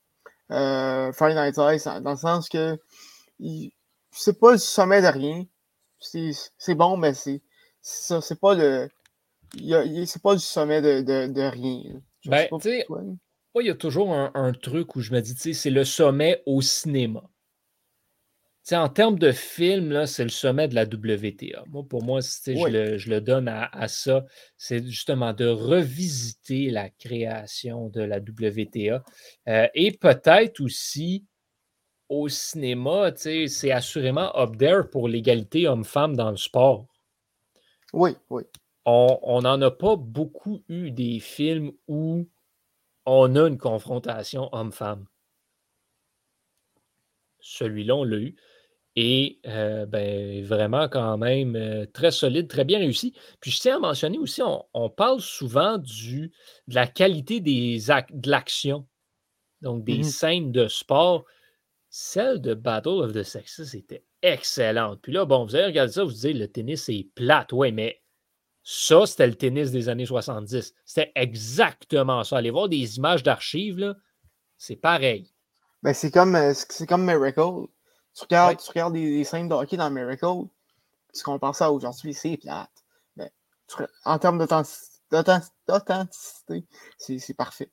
euh, 0.51 1.13
Friday 1.13 1.41
Night 1.41 1.57
Lights 1.57 2.03
dans 2.03 2.11
le 2.11 2.17
sens 2.17 2.49
que 2.49 2.79
c'est 4.11 4.39
pas 4.39 4.53
le 4.53 4.59
sommet 4.59 5.03
de 5.03 5.07
rien. 5.07 5.45
C'est 6.01 6.75
bon, 6.75 6.97
mais 6.97 7.15
c'est 7.15 7.43
ça, 7.83 8.21
c'est 8.21 8.41
pas 8.41 8.55
le. 8.55 8.89
C'est 9.55 10.23
pas 10.23 10.33
le 10.33 10.39
sommet 10.39 10.81
de, 10.81 11.01
de, 11.03 11.33
de 11.33 11.43
rien. 11.43 12.01
Ben, 12.27 12.49
il 13.59 13.67
y 13.67 13.71
a 13.71 13.75
toujours 13.75 14.13
un, 14.15 14.53
truc 14.53 14.95
où 14.97 15.01
je 15.01 15.13
me 15.13 15.21
dis, 15.21 15.55
c'est 15.55 15.71
le 15.71 15.85
sommet 15.85 16.43
au 16.47 16.61
cinéma. 16.61 17.23
en 18.73 18.89
termes 18.89 19.19
de 19.19 19.33
film, 19.33 20.07
c'est 20.07 20.23
le 20.23 20.31
sommet 20.31 20.69
de 20.69 20.75
la 20.75 20.85
WTA. 20.85 21.65
Moi, 21.69 21.83
pour 21.89 22.05
moi, 22.05 22.21
je, 22.21 23.09
le, 23.09 23.21
donne 23.21 23.49
à, 23.49 23.89
ça. 23.89 24.25
C'est 24.57 24.85
justement 24.87 25.33
de 25.33 25.47
revisiter 25.47 26.71
la 26.71 26.91
création 26.91 27.89
de 27.89 28.03
la 28.03 28.19
WTA. 28.19 29.03
Euh, 29.49 29.69
et 29.75 29.93
peut-être 29.93 30.61
aussi 30.61 31.25
au 32.09 32.29
cinéma, 32.29 33.13
c'est 33.17 33.71
assurément 33.71 34.37
up 34.37 34.57
there 34.59 34.83
pour 34.91 35.09
l'égalité 35.09 35.67
homme-femme 35.67 36.17
dans 36.17 36.31
le 36.31 36.37
sport. 36.37 36.87
Oui, 37.93 38.17
oui. 38.29 38.43
On 38.91 39.43
n'en 39.43 39.61
a 39.63 39.71
pas 39.71 39.97
beaucoup 39.97 40.65
eu 40.69 40.91
des 40.91 41.21
films 41.21 41.73
où 41.87 42.29
on 43.07 43.37
a 43.37 43.49
une 43.49 43.59
confrontation 43.59 44.49
homme-femme. 44.53 45.07
Celui-là, 47.41 47.97
on 47.97 48.05
l'a 48.05 48.17
eu. 48.17 48.37
Et 48.97 49.41
euh, 49.47 49.87
ben, 49.87 50.45
vraiment, 50.45 50.89
quand 50.89 51.17
même, 51.17 51.55
euh, 51.55 51.87
très 51.87 52.11
solide, 52.11 52.49
très 52.49 52.65
bien 52.65 52.79
réussi. 52.79 53.15
Puis 53.41 53.53
je 53.53 53.61
tiens 53.61 53.77
à 53.77 53.79
mentionner 53.79 54.19
aussi, 54.19 54.43
on, 54.43 54.91
parle 54.91 55.21
souvent 55.21 55.79
du, 55.79 56.33
de 56.67 56.75
la 56.75 56.87
qualité 56.87 57.41
des 57.41 57.79
de 57.79 58.31
l'action, 58.31 58.87
donc 59.63 59.85
des 59.85 59.99
mmh 59.99 60.05
scènes 60.05 60.53
de 60.53 60.67
sport. 60.67 61.25
Celle 61.89 62.41
de 62.41 62.55
Battle 62.55 62.89
of 62.89 63.13
the 63.13 63.23
Sexes 63.23 63.75
était 63.75 64.05
excellente. 64.23 65.01
Puis 65.03 65.13
là, 65.13 65.25
bon, 65.25 65.45
vous 65.45 65.55
avez 65.55 65.67
regardé 65.67 65.93
ça, 65.93 66.05
vous 66.05 66.13
dites 66.13 66.37
le 66.37 66.49
tennis 66.49 66.89
est 66.89 67.09
plate. 67.15 67.53
Oui, 67.53 67.73
mais 67.73 68.01
ça, 68.63 69.07
c'était 69.07 69.27
le 69.27 69.35
tennis 69.35 69.71
des 69.71 69.89
années 69.89 70.07
70. 70.07 70.75
C'était 70.85 71.13
exactement 71.15 72.25
ça. 72.25 72.37
Allez 72.37 72.51
voir 72.51 72.69
des 72.69 72.97
images 72.97 73.23
d'archives, 73.23 73.97
c'est 74.59 74.77
pareil. 74.77 75.33
Ben, 75.83 75.95
c'est 75.95 76.11
comme, 76.11 76.35
euh, 76.35 76.53
comme 76.87 77.05
Miracle. 77.05 77.69
Tu 78.15 78.25
regardes, 78.25 78.59
tu 78.59 78.69
regardes 78.69 78.95
des, 78.95 79.25
scènes 79.25 79.49
de 79.49 79.55
hockey 79.55 79.77
dans 79.77 79.91
Miracle, 79.91 80.49
tu 81.15 81.23
compares 81.23 81.55
ça 81.55 81.71
aujourd'hui, 81.73 82.13
c'est 82.13 82.37
plate. 82.37 82.71
Ben, 83.17 83.31
en 84.05 84.19
termes 84.19 84.39
d'authenticité, 85.11 86.67
c'est 86.99 87.35
parfait. 87.35 87.71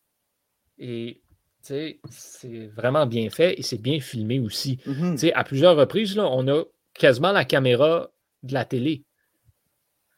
Et 0.78 1.22
c'est 1.62 2.00
vraiment 2.76 3.06
bien 3.06 3.30
fait 3.30 3.60
et 3.60 3.64
c'est 3.64 3.78
bien 3.78 4.00
filmé 4.00 4.40
aussi. 4.40 4.78
Mm-hmm. 4.86 5.34
À 5.34 5.44
plusieurs 5.44 5.76
reprises, 5.76 6.16
là, 6.16 6.30
on 6.32 6.48
a 6.48 6.64
quasiment 6.94 7.32
la 7.32 7.46
caméra 7.46 8.10
de 8.44 8.54
la 8.54 8.64
télé 8.64 9.07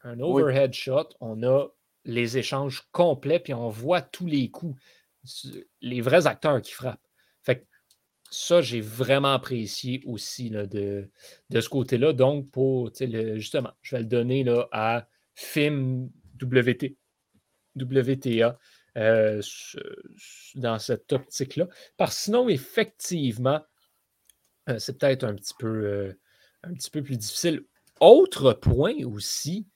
un 0.03 0.19
overhead 0.19 0.73
shot, 0.73 1.09
on 1.19 1.43
a 1.43 1.67
les 2.05 2.37
échanges 2.37 2.87
complets, 2.91 3.39
puis 3.39 3.53
on 3.53 3.69
voit 3.69 4.01
tous 4.01 4.25
les 4.25 4.49
coups, 4.49 4.79
les 5.81 6.01
vrais 6.01 6.27
acteurs 6.27 6.61
qui 6.61 6.71
frappent. 6.71 7.05
Fait 7.43 7.67
ça, 8.31 8.61
j'ai 8.61 8.81
vraiment 8.81 9.33
apprécié 9.33 10.01
aussi 10.05 10.49
là, 10.49 10.65
de, 10.65 11.09
de, 11.49 11.61
ce 11.61 11.69
côté-là. 11.69 12.13
Donc, 12.13 12.49
pour 12.51 12.91
justement, 12.95 13.71
je 13.81 13.95
vais 13.95 14.01
le 14.03 14.07
donner 14.07 14.43
là, 14.43 14.67
à 14.71 15.07
Film 15.35 16.09
WT, 16.41 16.97
WTA 17.75 18.57
euh, 18.97 19.41
dans 20.55 20.79
cette 20.79 21.13
optique-là. 21.13 21.67
Parce 21.97 22.15
que 22.15 22.21
sinon, 22.23 22.49
effectivement, 22.49 23.61
euh, 24.69 24.79
c'est 24.79 24.97
peut-être 24.97 25.23
un 25.23 25.35
petit 25.35 25.53
peu 25.57 25.67
euh, 25.67 26.13
un 26.63 26.73
petit 26.73 26.91
peu 26.91 27.01
plus 27.01 27.17
difficile. 27.17 27.63
Autre 27.99 28.53
point 28.53 28.95
aussi, 29.05 29.67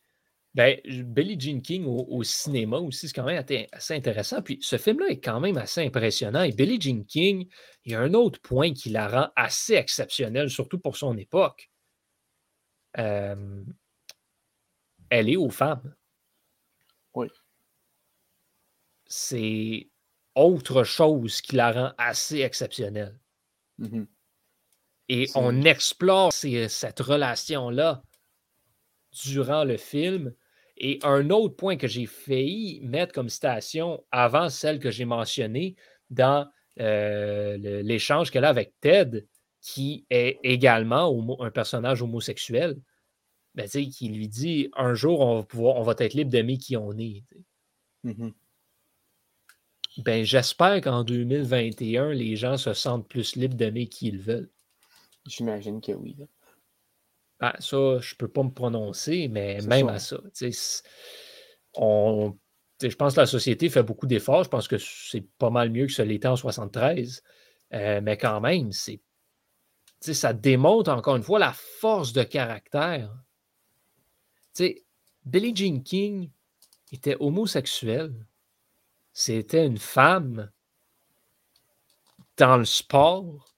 ben, 0.55 0.79
Billie 0.85 1.39
Jean 1.39 1.61
King 1.61 1.85
au, 1.85 2.21
cinéma 2.23 2.77
aussi, 2.77 3.07
c'est 3.07 3.13
quand 3.13 3.25
même 3.25 3.43
assez 3.71 3.93
intéressant. 3.95 4.43
Puis 4.43 4.59
ce 4.61 4.77
film-là 4.77 5.07
est 5.09 5.19
quand 5.19 5.39
même 5.39 5.57
assez 5.57 5.83
impressionnant. 5.83 6.43
Et 6.43 6.51
Billie 6.51 6.79
Jean 6.79 7.03
King, 7.05 7.49
il 7.85 7.91
y 7.91 7.95
a 7.95 7.99
un 7.99 8.13
autre 8.13 8.39
point 8.39 8.71
qui 8.71 8.89
la 8.89 9.07
rend 9.07 9.31
assez 9.35 9.73
exceptionnelle, 9.73 10.51
surtout 10.51 10.77
pour 10.77 10.95
son 10.95 11.17
époque. 11.17 11.71
Euh, 12.99 13.63
elle 15.09 15.29
est 15.29 15.37
aux 15.37 15.49
femmes. 15.49 15.95
Oui. 17.15 17.27
C'est 19.07 19.89
autre 20.35 20.83
chose 20.83 21.41
qui 21.41 21.55
la 21.55 21.71
rend 21.71 21.93
assez 21.97 22.41
exceptionnelle. 22.41 23.19
Mm-hmm. 23.79 24.05
Et 25.09 25.29
on 25.33 25.63
explore 25.63 26.31
cette 26.31 26.99
relation-là 26.99 28.03
durant 29.11 29.63
le 29.63 29.77
film 29.77 30.33
et 30.77 30.99
un 31.03 31.29
autre 31.29 31.55
point 31.55 31.77
que 31.77 31.87
j'ai 31.87 32.05
failli 32.05 32.81
mettre 32.81 33.13
comme 33.13 33.29
citation 33.29 34.03
avant 34.11 34.49
celle 34.49 34.79
que 34.79 34.91
j'ai 34.91 35.05
mentionnée 35.05 35.75
dans 36.09 36.47
euh, 36.79 37.57
l'échange 37.83 38.31
qu'elle 38.31 38.45
a 38.45 38.49
avec 38.49 38.73
Ted, 38.81 39.27
qui 39.61 40.05
est 40.09 40.39
également 40.43 41.41
un 41.41 41.51
personnage 41.51 42.01
homosexuel, 42.01 42.75
ben, 43.55 43.67
qui 43.67 44.09
lui 44.09 44.27
dit 44.27 44.69
un 44.75 44.93
jour 44.95 45.19
on 45.21 45.37
va 45.37 45.43
pouvoir, 45.43 45.75
on 45.75 45.83
va 45.83 45.93
être 45.99 46.13
libre 46.15 46.31
d'aimer 46.31 46.57
qui 46.57 46.75
on 46.75 46.91
est. 46.97 47.23
Mm-hmm. 48.03 48.33
Ben, 49.99 50.25
j'espère 50.25 50.81
qu'en 50.81 51.03
2021, 51.03 52.13
les 52.13 52.35
gens 52.35 52.57
se 52.57 52.73
sentent 52.73 53.07
plus 53.07 53.35
libres 53.35 53.55
d'aimer 53.55 53.87
qui 53.87 54.07
ils 54.07 54.19
veulent. 54.19 54.49
J'imagine 55.27 55.81
que 55.81 55.91
oui. 55.91 56.15
Ah, 57.45 57.57
ça, 57.59 57.99
je 57.99 58.13
ne 58.13 58.17
peux 58.19 58.29
pas 58.29 58.41
me 58.41 58.51
prononcer, 58.51 59.27
mais 59.27 59.59
même 59.63 59.89
à 59.89 59.99
ça. 59.99 60.15
On, 61.73 62.37
je 62.81 62.95
pense 62.95 63.15
que 63.15 63.19
la 63.19 63.25
société 63.25 63.69
fait 63.69 63.83
beaucoup 63.83 64.07
d'efforts. 64.07 64.45
Je 64.45 64.49
pense 64.49 64.69
que 64.69 64.77
c'est 64.77 65.27
pas 65.39 65.49
mal 65.49 65.69
mieux 65.69 65.87
que 65.87 65.91
ce 65.91 66.03
l'était 66.03 66.29
en 66.29 66.37
73. 66.37 67.21
Euh, 67.73 67.99
mais 68.01 68.15
quand 68.15 68.39
même, 68.39 68.71
c'est, 68.71 69.01
ça 69.99 70.31
démontre 70.31 70.89
encore 70.89 71.17
une 71.17 71.23
fois 71.23 71.37
la 71.37 71.51
force 71.51 72.13
de 72.13 72.23
caractère. 72.23 73.13
sais, 74.53 74.85
Billie 75.25 75.53
Jean 75.53 75.83
King 75.83 76.29
était 76.93 77.17
homosexuel. 77.19 78.25
C'était 79.11 79.65
une 79.65 79.79
femme 79.79 80.49
dans 82.37 82.55
le 82.55 82.63
sport. 82.63 83.53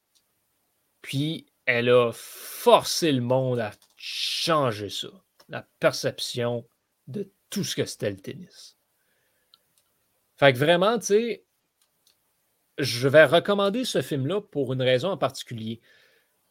Puis 1.03 1.45
elle 1.65 1.89
a 1.89 2.11
forcé 2.13 3.11
le 3.11 3.21
monde 3.21 3.59
à 3.59 3.71
changer 3.95 4.89
ça, 4.89 5.07
la 5.49 5.67
perception 5.79 6.65
de 7.07 7.29
tout 7.49 7.63
ce 7.63 7.75
que 7.75 7.85
c'était 7.85 8.11
le 8.11 8.17
tennis. 8.17 8.77
Fait 10.37 10.51
que 10.53 10.57
vraiment, 10.57 10.99
tu 10.99 11.05
sais, 11.05 11.45
je 12.77 13.07
vais 13.07 13.25
recommander 13.25 13.85
ce 13.85 14.01
film-là 14.01 14.41
pour 14.41 14.73
une 14.73 14.81
raison 14.81 15.09
en 15.09 15.17
particulier. 15.17 15.81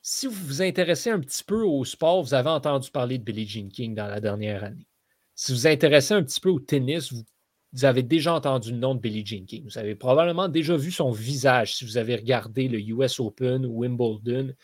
Si 0.01 0.27
vous 0.27 0.47
vous 0.47 0.63
intéressez 0.63 1.11
un 1.11 1.21
petit 1.21 1.45
peu 1.45 1.63
au 1.63 1.85
sport, 1.85 2.23
vous 2.23 2.35
avez 2.35 2.51
entendu 2.51 2.91
parler 2.91 3.19
de 3.19 3.25
Billie 3.25 3.47
Jean 3.47 3.69
King 3.69 3.95
dans 3.95 4.07
la 4.07 4.21
dernière 4.21 4.65
année. 4.65 4.87
Si 5.35 5.53
vous 5.53 5.59
vous 5.59 5.67
intéressez 5.67 6.15
un 6.15 6.23
petit 6.23 6.41
peu 6.41 6.49
au 6.49 6.61
tennis, 6.61 7.13
vous, 7.13 7.25
vous 7.73 7.85
avez 7.85 8.03
déjà 8.03 8.35
entendu 8.35 8.71
le 8.71 8.79
nom 8.79 8.95
de 8.95 9.01
Billie 9.01 9.27
Jean 9.27 9.45
King. 9.45 9.65
Vous 9.65 9.79
avez 9.79 9.95
probablement 9.95 10.49
déjà 10.49 10.77
vu 10.77 10.91
son 10.91 11.11
visage 11.11 11.77
si 11.77 11.85
vous 11.85 11.97
avez 11.97 12.17
regardé 12.17 12.69
le 12.69 12.79
US 12.81 13.21
Open 13.21 13.67
ou 13.67 13.81
Wimbledon. 13.81 14.55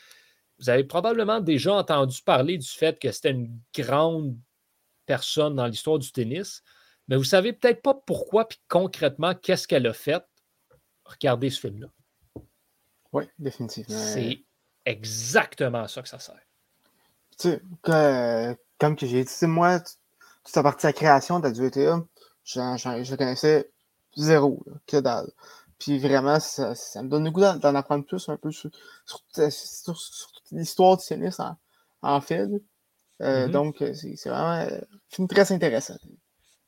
Vous 0.60 0.68
avez 0.68 0.84
probablement 0.84 1.40
déjà 1.40 1.74
entendu 1.74 2.22
parler 2.22 2.58
du 2.58 2.68
fait 2.68 2.98
que 2.98 3.10
c'était 3.10 3.30
une 3.30 3.58
grande 3.74 4.36
personne 5.06 5.56
dans 5.56 5.66
l'histoire 5.66 5.98
du 5.98 6.12
tennis, 6.12 6.62
mais 7.08 7.16
vous 7.16 7.22
ne 7.22 7.26
savez 7.26 7.52
peut-être 7.52 7.82
pas 7.82 7.94
pourquoi, 7.94 8.46
puis 8.46 8.60
concrètement, 8.68 9.34
qu'est-ce 9.34 9.66
qu'elle 9.66 9.86
a 9.86 9.92
fait. 9.92 10.22
Regardez 11.04 11.50
ce 11.50 11.60
film-là. 11.60 11.88
Oui, 13.12 13.24
définitivement. 13.38 13.96
C'est 13.96 14.44
exactement 14.84 15.88
ça 15.88 16.02
que 16.02 16.08
ça 16.08 16.18
sert. 16.18 16.38
Tu 17.38 17.48
sais, 17.48 18.56
comme 18.78 18.96
que 18.96 19.06
j'ai 19.06 19.24
dit, 19.24 19.46
moi, 19.46 19.80
toute 19.80 20.54
la 20.54 20.62
partie 20.62 20.82
de 20.82 20.88
la 20.88 20.92
création 20.92 21.40
de 21.40 21.48
la 21.48 21.52
WTA, 21.52 22.04
je, 22.44 23.16
connaissais 23.16 23.70
zéro, 24.16 24.62
que 24.86 24.98
dalle. 24.98 25.30
Puis 25.80 25.98
vraiment, 25.98 26.38
ça, 26.38 26.74
me 27.02 27.08
donne 27.08 27.24
le 27.24 27.30
goût 27.30 27.40
d'en 27.40 27.74
apprendre 27.74 28.04
plus 28.04 28.28
un 28.28 28.36
peu 28.36 28.52
sur, 28.52 28.70
l'histoire 30.52 30.98
du 30.98 31.06
tennis 31.06 31.40
en, 32.02 32.20
fait. 32.20 32.48
Euh, 33.22 33.46
mm-hmm. 33.46 33.50
Donc, 33.50 33.80
euh, 33.80 33.94
c'est 33.94 34.28
vraiment 34.28 34.50
un 34.50 34.68
euh, 34.68 34.80
film 35.08 35.26
très 35.26 35.50
intéressant. 35.52 35.96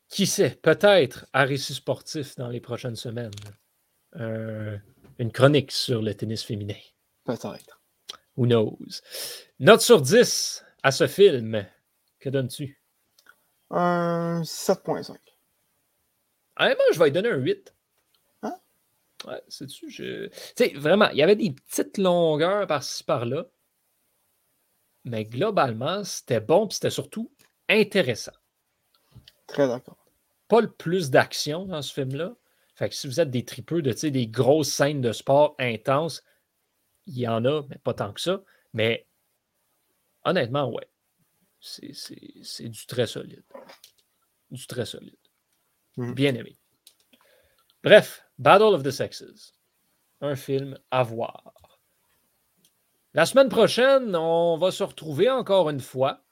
Qui 0.09 0.27
sait, 0.27 0.59
peut-être 0.63 1.27
à 1.35 1.45
Récit 1.45 1.75
Sportif 1.75 2.37
dans 2.37 2.49
les 2.49 2.61
prochaines 2.61 2.97
semaines. 2.97 3.31
une 4.15 5.31
chronique 5.31 5.73
sur 5.73 6.01
le 6.01 6.15
tennis 6.15 6.43
féminin. 6.43 6.81
Peut-être. 7.25 7.81
Who 8.37 8.47
knows? 8.47 8.79
Note 9.61 9.83
sur 9.83 10.01
10 10.01 10.65
à 10.83 10.91
ce 10.91 11.07
film. 11.07 11.67
Que 12.19 12.31
donnes-tu? 12.31 12.81
Un 13.71 14.41
7.5. 14.43 15.17
moi, 16.59 16.77
je 16.93 16.99
vais 16.99 17.05
lui 17.07 17.13
donner 17.13 17.31
un 17.31 17.37
8. 17.37 17.75
Ouais, 19.27 19.43
c'est-tu, 19.49 19.91
je... 19.91 20.27
Tu 20.27 20.33
sais, 20.57 20.73
vraiment, 20.75 21.09
il 21.11 21.19
y 21.19 21.23
avait 21.23 21.37
des 21.37 21.53
petites 21.53 21.99
longueurs 21.99 22.67
par-ci, 22.67 23.05
par-là. 23.05 23.47
Mais 25.05 25.25
globalement, 25.25 26.05
c'était 26.05 26.41
bon, 26.41 26.67
puis 26.67 26.75
c'était 26.75 26.91
surtout 26.91 27.33
intéressant. 27.69 28.33
Très 29.47 29.69
d'accord. 29.69 30.07
Pas 30.49 30.61
le 30.61 30.71
plus 30.71 31.11
d'action 31.11 31.67
dans 31.67 31.83
ce 31.83 31.93
film-là, 31.93 32.35
Fait 32.75 32.89
que 32.89 32.95
si 32.95 33.07
vous 33.07 33.21
êtes 33.21 33.31
des 33.31 33.45
tripeux 33.45 33.83
de 33.83 33.93
des 34.09 34.27
grosses 34.27 34.73
scènes 34.73 35.01
de 35.01 35.13
sport 35.13 35.55
intenses, 35.59 36.23
il 37.07 37.19
y 37.19 37.29
en 37.29 37.45
a, 37.45 37.63
mais 37.69 37.79
pas 37.79 37.95
tant 37.95 38.13
que 38.13 38.21
ça. 38.21 38.43
Mais 38.73 39.07
honnêtement, 40.25 40.71
ouais. 40.71 40.89
C'est 41.61 42.69
du 42.69 42.87
très 42.87 43.07
solide. 43.07 43.45
Du 44.51 44.67
très 44.67 44.85
solide. 44.85 45.17
Mm. 45.97 46.15
Bien 46.15 46.35
aimé. 46.35 46.57
Bref, 47.85 48.25
Battle 48.43 48.75
of 48.75 48.83
the 48.83 48.91
Sexes. 48.91 49.53
Un 50.21 50.35
film 50.35 50.77
à 50.91 51.05
voir. 51.05 51.55
La 53.15 53.25
semaine 53.25 53.49
prochaine, 53.49 54.17
on 54.17 54.59
va 54.59 54.73
se 54.73 54.83
retrouver 54.83 55.31
encore 55.31 55.71
une 55.71 55.79
fois. 55.79 56.25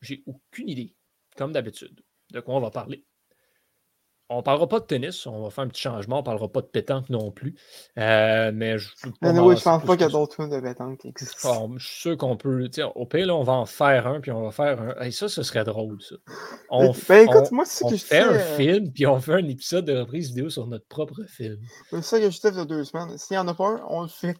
J'ai 0.00 0.22
aucune 0.24 0.70
idée, 0.70 0.96
comme 1.36 1.52
d'habitude, 1.52 2.02
de 2.30 2.40
quoi 2.40 2.54
on 2.54 2.60
va 2.60 2.70
parler. 2.70 3.04
On 4.28 4.38
ne 4.38 4.42
parlera 4.42 4.68
pas 4.68 4.80
de 4.80 4.84
tennis, 4.84 5.24
on 5.26 5.44
va 5.44 5.50
faire 5.50 5.62
un 5.62 5.68
petit 5.68 5.82
changement, 5.82 6.16
on 6.16 6.20
ne 6.20 6.24
parlera 6.24 6.48
pas 6.48 6.60
de 6.60 6.66
pétanque 6.66 7.10
non 7.10 7.30
plus. 7.30 7.54
Euh, 7.96 8.50
mais 8.52 8.76
je 8.76 8.88
ne 9.06 9.54
pense 9.54 9.84
pas 9.84 9.96
qu'il 9.96 10.00
y 10.00 10.08
a 10.08 10.08
d'autres 10.08 10.34
films 10.34 10.50
de 10.50 10.58
pétanque 10.58 10.98
qui 10.98 11.08
existent. 11.08 11.68
Ah, 11.68 11.74
je 11.76 11.86
suis 11.86 12.00
sûr 12.00 12.16
qu'on 12.16 12.36
peut. 12.36 12.68
Au 12.96 13.06
pire, 13.06 13.26
là, 13.26 13.36
on 13.36 13.44
va 13.44 13.52
en 13.52 13.66
faire 13.66 14.08
un, 14.08 14.20
puis 14.20 14.32
on 14.32 14.42
va 14.42 14.50
faire 14.50 14.80
un. 14.80 15.04
Et 15.04 15.12
ça, 15.12 15.28
ce 15.28 15.44
serait 15.44 15.62
drôle, 15.62 16.02
ça. 16.02 16.16
On, 16.70 16.92
ben, 17.08 17.28
écoute, 17.28 17.52
moi, 17.52 17.64
c'est 17.64 17.88
que 17.88 17.96
je 17.96 18.04
fait 18.04 18.18
un 18.18 18.32
euh, 18.32 18.56
film, 18.56 18.92
puis 18.92 19.06
on 19.06 19.20
fait 19.20 19.34
un 19.34 19.48
épisode 19.48 19.84
de 19.84 19.96
reprise 19.96 20.28
vidéo 20.28 20.50
sur 20.50 20.66
notre 20.66 20.86
propre 20.88 21.22
film. 21.28 21.58
C'est 21.90 22.02
ça 22.02 22.18
que 22.18 22.24
je 22.24 22.36
disais 22.36 22.48
il 22.48 22.56
y 22.56 22.60
a 22.60 22.64
deux 22.64 22.82
semaines. 22.82 23.16
S'il 23.18 23.36
n'y 23.36 23.38
en 23.38 23.46
a 23.46 23.54
pas 23.54 23.68
un, 23.68 23.84
on 23.88 24.02
le 24.02 24.08
fait. 24.08 24.36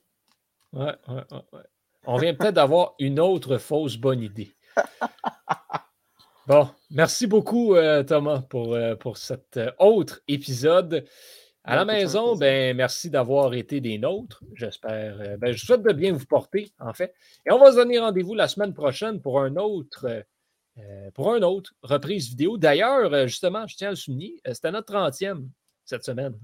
Ouais, 0.73 0.95
ouais, 1.09 1.25
ouais. 1.31 1.43
ouais. 1.53 1.63
On 2.07 2.19
vient 2.19 2.35
peut-être 2.35 2.55
d'avoir 2.55 2.95
une 2.99 3.21
autre 3.21 3.59
fausse 3.59 3.97
bonne 3.97 4.21
idée. 4.21 4.57
Bon, 6.47 6.69
merci 6.91 7.27
beaucoup, 7.27 7.75
euh, 7.75 8.05
Thomas, 8.05 8.41
pour, 8.41 8.75
euh, 8.75 8.95
pour 8.95 9.17
cet 9.17 9.57
euh, 9.57 9.73
autre 9.81 10.21
épisode. 10.29 11.05
À 11.65 11.75
la 11.75 11.85
maison, 11.85 12.37
ben, 12.37 12.77
merci 12.77 13.11
d'avoir 13.11 13.53
été 13.55 13.81
des 13.81 13.99
nôtres. 13.99 14.45
J'espère. 14.55 15.39
Ben, 15.39 15.53
je 15.53 15.67
souhaite 15.67 15.83
de 15.83 15.93
bien 15.93 16.13
vous 16.13 16.25
porter, 16.25 16.73
en 16.79 16.93
fait. 16.93 17.13
Et 17.45 17.51
on 17.51 17.59
va 17.59 17.73
se 17.73 17.77
donner 17.77 17.99
rendez-vous 17.99 18.35
la 18.35 18.47
semaine 18.47 18.73
prochaine 18.75 19.21
pour 19.21 19.41
un 19.41 19.57
autre. 19.57 20.25
pour 21.15 21.35
un 21.35 21.43
autre 21.43 21.73
reprise 21.83 22.29
vidéo. 22.29 22.59
D'ailleurs, 22.59 23.27
justement, 23.27 23.67
je 23.67 23.75
tiens 23.75 23.89
à 23.89 23.91
le 23.91 23.97
souligner, 23.97 24.41
c'était 24.47 24.71
notre 24.71 24.93
30e 24.93 25.49
cette 25.85 26.05
semaine. 26.05 26.39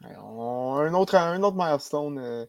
Un 0.00 0.94
autre, 0.94 1.14
un 1.14 1.42
autre 1.44 1.56
milestone 1.56 2.48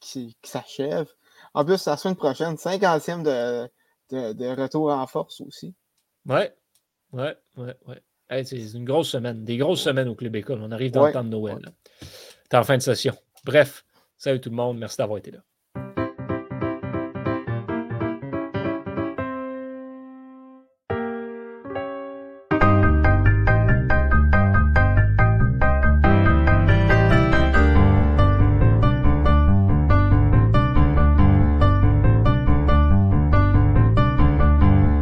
qui, 0.00 0.36
qui 0.42 0.50
s'achève. 0.50 1.06
En 1.54 1.64
plus, 1.64 1.86
la 1.86 1.96
semaine 1.96 2.16
prochaine, 2.16 2.56
50e 2.56 3.22
de, 3.22 3.70
de, 4.10 4.60
retour 4.60 4.90
en 4.90 5.06
force 5.06 5.40
aussi. 5.40 5.74
Ouais, 6.26 6.54
ouais, 7.12 7.36
ouais, 7.56 7.74
ouais. 7.86 8.44
c'est 8.44 8.72
une 8.74 8.84
grosse 8.84 9.10
semaine, 9.10 9.44
des 9.44 9.56
grosses 9.56 9.82
semaines 9.82 10.08
au 10.08 10.14
Club 10.14 10.36
École. 10.36 10.60
On 10.62 10.72
arrive 10.72 10.92
dans 10.92 11.06
le 11.06 11.12
temps 11.12 11.24
de 11.24 11.28
Noël. 11.28 11.58
C'est 12.50 12.56
en 12.56 12.64
fin 12.64 12.76
de 12.76 12.82
session. 12.82 13.14
Bref, 13.44 13.84
salut 14.16 14.40
tout 14.40 14.50
le 14.50 14.56
monde. 14.56 14.78
Merci 14.78 14.98
d'avoir 14.98 15.18
été 15.18 15.30
là. 15.30 15.38